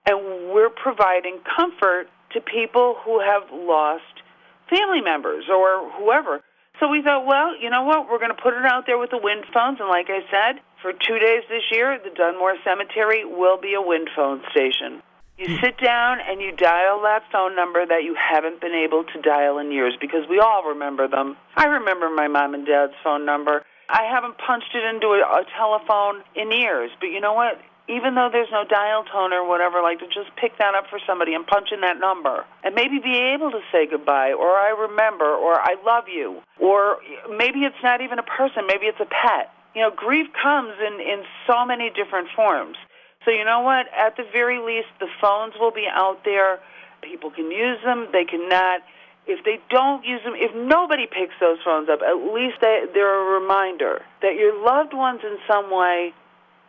And 0.07 0.51
we're 0.53 0.71
providing 0.71 1.39
comfort 1.57 2.09
to 2.33 2.41
people 2.41 2.97
who 3.05 3.21
have 3.21 3.51
lost 3.53 4.23
family 4.69 5.01
members 5.01 5.45
or 5.51 5.91
whoever. 5.99 6.41
So 6.81 6.89
we 6.89 7.03
thought, 7.03 7.27
well, 7.27 7.55
you 7.55 7.71
know 7.71 7.85
what? 7.85 8.11
We're 8.11 8.19
going 8.19 8.35
to 8.35 8.43
put 8.43 8.55
it 8.55 8.65
out 8.65 8.85
there 8.87 8.99
with 8.99 9.11
the 9.11 9.21
wind 9.21 9.45
phones. 9.53 9.79
And 9.79 9.89
like 9.89 10.09
I 10.09 10.25
said, 10.33 10.63
for 10.81 10.93
two 10.93 11.19
days 11.19 11.45
this 11.49 11.63
year, 11.71 11.99
the 12.03 12.11
Dunmore 12.11 12.57
Cemetery 12.65 13.25
will 13.25 13.61
be 13.61 13.75
a 13.75 13.83
wind 13.83 14.09
phone 14.17 14.43
station. 14.51 15.03
You 15.39 15.57
hmm. 15.57 15.65
sit 15.65 15.79
down 15.79 16.19
and 16.21 16.41
you 16.41 16.53
dial 16.53 17.03
that 17.03 17.23
phone 17.31 17.55
number 17.55 17.85
that 17.85 18.03
you 18.03 18.17
haven't 18.17 18.61
been 18.61 18.75
able 18.75 19.05
to 19.05 19.21
dial 19.21 19.59
in 19.59 19.71
years 19.71 19.95
because 20.01 20.29
we 20.29 20.41
all 20.41 20.65
remember 20.69 21.09
them. 21.09 21.37
I 21.57 21.67
remember 21.67 22.11
my 22.11 22.29
mom 22.29 22.55
and 22.55 22.67
dad's 22.67 22.95
phone 23.05 23.25
number. 23.25 23.65
I 23.93 24.09
haven't 24.09 24.39
punched 24.39 24.73
it 24.75 24.83
into 24.83 25.13
a, 25.13 25.21
a 25.21 25.45
telephone 25.57 26.25
in 26.35 26.51
years, 26.51 26.91
but 26.99 27.13
you 27.13 27.21
know 27.21 27.35
what? 27.35 27.61
Even 27.89 28.15
though 28.15 28.31
there's 28.33 28.49
no 28.51 28.65
dial 28.65 29.05
tone 29.05 29.35
or 29.35 29.47
whatever, 29.47 29.83
like 29.83 29.99
to 29.99 30.07
just 30.07 30.33
pick 30.41 30.57
that 30.59 30.75
up 30.75 30.89
for 30.89 30.99
somebody 31.07 31.35
and 31.35 31.47
punch 31.47 31.69
in 31.73 31.83
that 31.83 32.01
number 32.01 32.47
and 32.65 32.75
maybe 32.75 32.99
be 32.99 33.19
able 33.37 33.51
to 33.51 33.61
say 33.71 33.87
goodbye 33.87 34.33
or 34.33 34.57
I 34.57 34.71
remember 34.89 35.29
or 35.29 35.61
I 35.61 35.77
love 35.85 36.05
you 36.09 36.41
or 36.59 36.99
maybe 37.29 37.69
it's 37.69 37.83
not 37.83 38.01
even 38.01 38.19
a 38.19 38.23
person, 38.23 38.65
maybe 38.67 38.87
it's 38.87 39.01
a 39.01 39.11
pet. 39.11 39.53
You 39.75 39.83
know, 39.83 39.91
grief 39.91 40.29
comes 40.41 40.73
in, 40.81 41.01
in 41.01 41.25
so 41.47 41.67
many 41.67 41.91
different 41.91 42.29
forms. 42.35 42.77
So 43.25 43.31
you 43.31 43.45
know 43.45 43.61
what? 43.61 43.87
At 43.93 44.17
the 44.17 44.25
very 44.33 44.59
least, 44.59 44.89
the 45.01 45.09
phones 45.21 45.55
will 45.59 45.71
be 45.71 45.87
out 45.91 46.25
there. 46.25 46.61
People 47.03 47.31
can 47.31 47.51
use 47.51 47.79
them. 47.85 48.09
They 48.13 48.25
cannot. 48.25 48.81
If 49.27 49.45
they 49.45 49.61
don't 49.71 50.05
use 50.05 50.21
them, 50.25 50.35
if 50.37 50.51
nobody 50.55 51.07
picks 51.07 51.35
those 51.41 51.59
phones 51.65 51.89
up, 51.89 52.01
at 52.03 52.35
least 52.35 52.57
they, 52.61 52.85
they're 52.93 53.37
a 53.37 53.41
reminder 53.41 54.03
that 54.21 54.35
your 54.35 54.65
loved 54.65 54.95
ones 54.95 55.21
in 55.23 55.39
some 55.47 55.71
way 55.71 56.13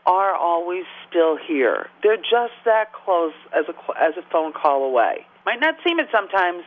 are 0.06 0.36
always 0.36 0.84
still 1.10 1.38
here. 1.38 1.88
They're 2.04 2.18
just 2.18 2.54
that 2.66 2.94
close 2.94 3.34
as 3.58 3.66
a, 3.70 3.74
as 4.00 4.14
a 4.18 4.30
phone 4.32 4.54
call 4.54 4.84
away. 4.84 5.26
Might 5.46 5.60
not 5.62 5.76
seem 5.86 6.00
it 6.00 6.08
sometimes, 6.12 6.64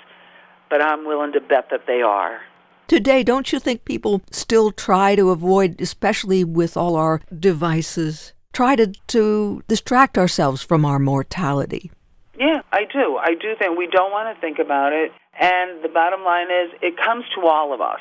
but 0.70 0.82
I'm 0.82 1.06
willing 1.06 1.32
to 1.32 1.40
bet 1.40 1.68
that 1.70 1.86
they 1.86 2.02
are. 2.02 2.40
Today, 2.88 3.22
don't 3.22 3.52
you 3.52 3.58
think 3.58 3.84
people 3.84 4.22
still 4.30 4.70
try 4.70 5.16
to 5.16 5.30
avoid, 5.30 5.80
especially 5.80 6.44
with 6.44 6.76
all 6.76 6.94
our 6.96 7.20
devices, 7.36 8.32
try 8.52 8.76
to, 8.76 8.92
to 9.08 9.62
distract 9.66 10.16
ourselves 10.16 10.62
from 10.62 10.84
our 10.84 10.98
mortality. 10.98 11.90
Yeah, 12.38 12.62
I 12.72 12.82
do. 12.84 13.16
I 13.16 13.34
do 13.34 13.54
think 13.58 13.76
we 13.76 13.88
don't 13.88 14.12
want 14.12 14.34
to 14.34 14.40
think 14.40 14.58
about 14.58 14.92
it. 14.92 15.10
And 15.38 15.82
the 15.84 15.88
bottom 15.88 16.24
line 16.24 16.50
is, 16.50 16.70
it 16.80 16.96
comes 16.96 17.24
to 17.34 17.46
all 17.46 17.74
of 17.74 17.80
us. 17.80 18.00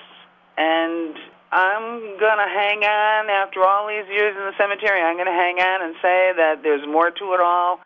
And 0.57 1.15
I'm 1.51 1.99
going 2.19 2.39
to 2.39 2.47
hang 2.47 2.83
on 2.83 3.29
after 3.29 3.63
all 3.63 3.87
these 3.87 4.07
years 4.09 4.35
in 4.35 4.43
the 4.45 4.53
cemetery. 4.57 5.01
I'm 5.01 5.15
going 5.15 5.27
to 5.27 5.31
hang 5.31 5.59
on 5.59 5.83
and 5.83 5.95
say 6.01 6.31
that 6.37 6.63
there's 6.63 6.87
more 6.87 7.11
to 7.11 7.33
it 7.33 7.41
all. 7.41 7.79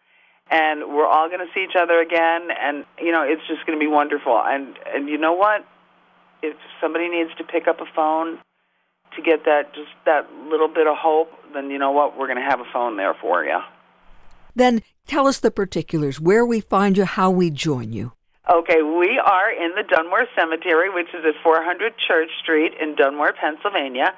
And 0.51 0.93
we're 0.93 1.05
all 1.05 1.27
going 1.29 1.45
to 1.45 1.51
see 1.53 1.63
each 1.63 1.75
other 1.75 1.99
again. 1.99 2.49
And, 2.51 2.85
you 2.99 3.11
know, 3.11 3.23
it's 3.23 3.45
just 3.47 3.65
going 3.65 3.77
to 3.77 3.83
be 3.83 3.89
wonderful. 3.89 4.39
And, 4.43 4.77
and 4.93 5.09
you 5.09 5.17
know 5.17 5.33
what? 5.33 5.65
If 6.41 6.55
somebody 6.81 7.09
needs 7.09 7.31
to 7.37 7.43
pick 7.43 7.67
up 7.67 7.81
a 7.81 7.85
phone 7.95 8.39
to 9.15 9.21
get 9.21 9.45
that 9.45 9.73
just 9.73 9.89
that 10.05 10.31
little 10.49 10.67
bit 10.67 10.87
of 10.87 10.95
hope, 10.95 11.31
then 11.53 11.69
you 11.69 11.77
know 11.77 11.91
what? 11.91 12.17
We're 12.17 12.27
going 12.27 12.37
to 12.37 12.49
have 12.49 12.59
a 12.59 12.71
phone 12.71 12.97
there 12.97 13.13
for 13.13 13.43
you. 13.43 13.59
Then 14.55 14.81
tell 15.07 15.27
us 15.27 15.39
the 15.39 15.51
particulars, 15.51 16.19
where 16.19 16.45
we 16.45 16.61
find 16.61 16.97
you, 16.97 17.05
how 17.05 17.29
we 17.29 17.49
join 17.49 17.91
you. 17.91 18.13
Okay, 18.49 18.81
we 18.81 19.21
are 19.23 19.51
in 19.53 19.77
the 19.77 19.83
Dunmore 19.83 20.25
Cemetery, 20.35 20.89
which 20.89 21.13
is 21.13 21.21
at 21.21 21.37
400 21.43 21.93
Church 22.07 22.29
Street 22.41 22.73
in 22.81 22.95
Dunmore, 22.95 23.33
Pennsylvania. 23.39 24.15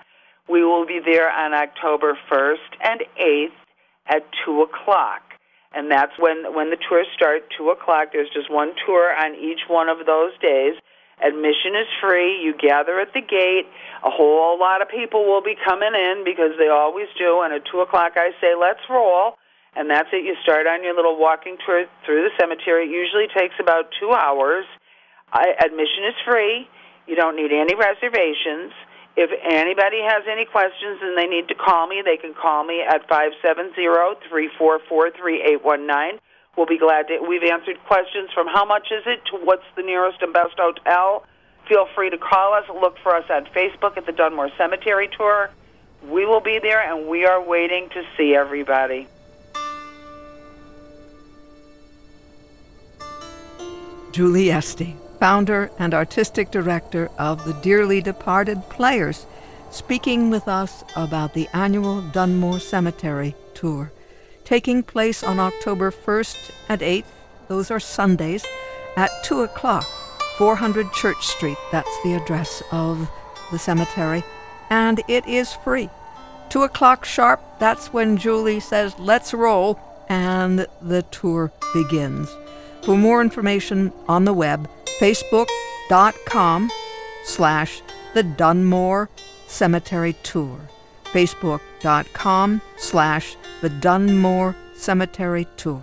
We 0.48 0.64
will 0.64 0.86
be 0.86 1.02
there 1.04 1.30
on 1.30 1.54
October 1.54 2.18
1st 2.32 2.72
and 2.80 3.04
8th 3.20 3.60
at 4.08 4.24
2 4.46 4.62
o'clock. 4.62 5.20
And 5.76 5.92
that's 5.92 6.14
when, 6.18 6.56
when 6.56 6.70
the 6.70 6.78
tours 6.78 7.08
start, 7.14 7.44
2 7.58 7.72
o'clock. 7.72 8.14
There's 8.14 8.32
just 8.34 8.50
one 8.50 8.72
tour 8.86 9.12
on 9.12 9.36
each 9.36 9.68
one 9.68 9.90
of 9.90 10.06
those 10.06 10.32
days. 10.42 10.80
Admission 11.20 11.76
is 11.76 11.92
free. 12.00 12.40
You 12.42 12.56
gather 12.56 13.02
at 13.02 13.12
the 13.14 13.20
gate. 13.20 13.68
A 14.00 14.10
whole 14.10 14.58
lot 14.58 14.82
of 14.82 14.88
people 14.88 15.28
will 15.28 15.44
be 15.44 15.60
coming 15.60 15.92
in 15.92 16.24
because 16.24 16.56
they 16.58 16.70
always 16.70 17.08
do. 17.20 17.42
And 17.44 17.52
at 17.52 17.68
2 17.70 17.82
o'clock, 17.82 18.14
I 18.16 18.32
say, 18.40 18.56
let's 18.56 18.80
roll. 18.90 19.36
And 19.76 19.90
that's 19.90 20.10
it. 20.12 20.26
You 20.26 20.36
start 20.44 20.68
on 20.68 20.84
your 20.84 20.96
little 20.96 21.18
walking 21.18 21.58
tour 21.66 21.86
through 22.06 22.24
the 22.24 22.32
cemetery. 22.40 22.86
It 22.86 22.92
usually 22.92 23.28
takes 23.32 23.56
about 23.60 23.88
two 24.00 24.12
hours. 24.12 24.66
I, 25.32 25.56
admission 25.64 26.04
is 26.12 26.16
free. 26.26 26.68
You 27.08 27.16
don't 27.16 27.36
need 27.36 27.52
any 27.52 27.76
reservations. 27.76 28.74
If 29.16 29.32
anybody 29.44 30.00
has 30.04 30.24
any 30.30 30.46
questions 30.46 31.00
and 31.02 31.18
they 31.18 31.28
need 31.28 31.48
to 31.50 31.56
call 31.56 31.88
me, 31.88 32.02
they 32.04 32.18
can 32.18 32.34
call 32.34 32.64
me 32.64 32.82
at 32.82 33.08
five 33.08 33.32
seven 33.42 33.72
zero 33.76 34.16
three 34.30 34.50
four 34.58 34.80
four 34.88 35.12
three 35.12 35.42
eight 35.42 35.64
one 35.64 35.88
nine. 35.88 36.20
We'll 36.56 36.68
be 36.68 36.78
glad 36.78 37.08
to. 37.08 37.20
We've 37.20 37.44
answered 37.44 37.80
questions 37.88 38.30
from 38.34 38.48
how 38.48 38.66
much 38.66 38.88
is 38.92 39.04
it 39.06 39.24
to 39.32 39.38
what's 39.44 39.68
the 39.76 39.84
nearest 39.84 40.22
and 40.22 40.34
best 40.34 40.56
hotel. 40.58 41.24
Feel 41.68 41.88
free 41.96 42.10
to 42.10 42.18
call 42.18 42.54
us. 42.54 42.64
Look 42.70 42.98
for 43.04 43.16
us 43.16 43.26
on 43.30 43.46
Facebook 43.56 43.96
at 43.98 44.06
the 44.06 44.12
Dunmore 44.12 44.50
Cemetery 44.58 45.10
Tour. 45.18 45.50
We 46.04 46.26
will 46.26 46.42
be 46.42 46.60
there, 46.60 46.82
and 46.82 47.08
we 47.08 47.26
are 47.26 47.42
waiting 47.42 47.90
to 47.90 48.04
see 48.18 48.36
everybody. 48.36 49.08
Julie 54.12 54.52
Esty, 54.52 54.96
founder 55.20 55.72
and 55.80 55.94
artistic 55.94 56.52
director 56.52 57.10
of 57.18 57.46
the 57.46 57.54
Dearly 57.54 58.02
Departed 58.02 58.62
Players, 58.70 59.26
speaking 59.70 60.30
with 60.30 60.48
us 60.48 60.84
about 60.96 61.34
the 61.34 61.48
annual 61.54 62.02
Dunmore 62.02 62.60
Cemetery 62.60 63.36
Tour 63.54 63.92
taking 64.52 64.84
place 64.84 65.24
on 65.24 65.40
October 65.40 65.90
1st 65.92 66.52
and 66.68 66.82
8th. 66.82 67.06
Those 67.48 67.72
are 67.72 67.80
Sundays 67.80 68.46
at 68.98 69.10
2 69.24 69.42
o'clock, 69.42 69.86
400 70.38 70.92
Church 70.92 71.26
Street. 71.26 71.58
That's 71.72 72.04
the 72.04 72.16
address 72.16 72.62
of 72.70 73.10
the 73.50 73.58
cemetery. 73.58 74.24
And 74.70 75.02
it 75.08 75.26
is 75.26 75.54
free. 75.54 75.90
2 76.50 76.64
o'clock 76.64 77.06
sharp, 77.06 77.42
that's 77.60 77.94
when 77.94 78.18
Julie 78.18 78.60
says, 78.60 78.94
let's 79.00 79.34
roll, 79.34 79.80
and 80.10 80.68
the 80.82 81.04
tour 81.04 81.54
begins. 81.74 82.28
For 82.84 82.98
more 82.98 83.22
information 83.22 83.94
on 84.08 84.26
the 84.26 84.34
web, 84.34 84.68
facebook.com 85.00 86.72
slash 87.26 87.82
the 88.16 88.24
Dunmore 88.24 89.10
Cemetery 89.48 90.16
Tour. 90.24 90.60
Facebook.com 91.06 92.62
slash 92.78 93.36
the 93.62 93.70
Dunmore 93.70 94.56
Cemetery 94.76 95.48
Tour. 95.58 95.82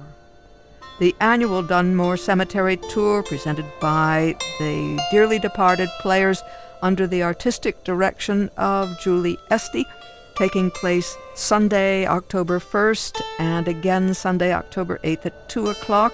The 0.98 1.14
annual 1.20 1.62
Dunmore 1.62 2.16
Cemetery 2.16 2.78
Tour, 2.90 3.22
presented 3.22 3.66
by 3.80 4.34
the 4.58 5.00
dearly 5.12 5.38
departed 5.38 5.88
players 6.00 6.42
under 6.82 7.06
the 7.06 7.22
artistic 7.22 7.84
direction 7.84 8.50
of 8.56 8.98
Julie 8.98 9.38
Esty, 9.52 9.86
taking 10.34 10.72
place 10.72 11.16
Sunday, 11.36 12.06
October 12.06 12.58
1st, 12.58 13.20
and 13.38 13.68
again 13.68 14.14
Sunday, 14.14 14.52
October 14.52 14.98
8th 15.04 15.26
at 15.26 15.48
2 15.48 15.68
o'clock 15.68 16.12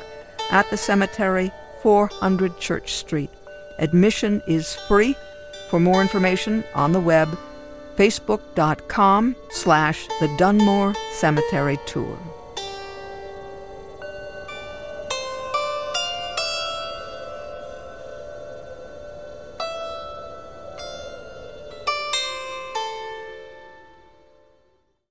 at 0.51 0.69
the 0.71 0.77
cemetery, 0.77 1.53
400 1.83 2.59
Church 2.59 2.95
Street. 2.95 3.31
Admission 3.79 4.43
is 4.47 4.75
free. 4.75 5.17
For 5.69 5.81
more 5.81 6.03
information 6.03 6.63
on 6.75 6.93
the 6.93 7.01
web, 7.01 7.37
facebook.com 7.97 9.35
slash 9.51 10.07
the 10.21 10.35
Dunmore 10.39 10.95
Cemetery 11.13 11.79
Tour. 11.87 12.19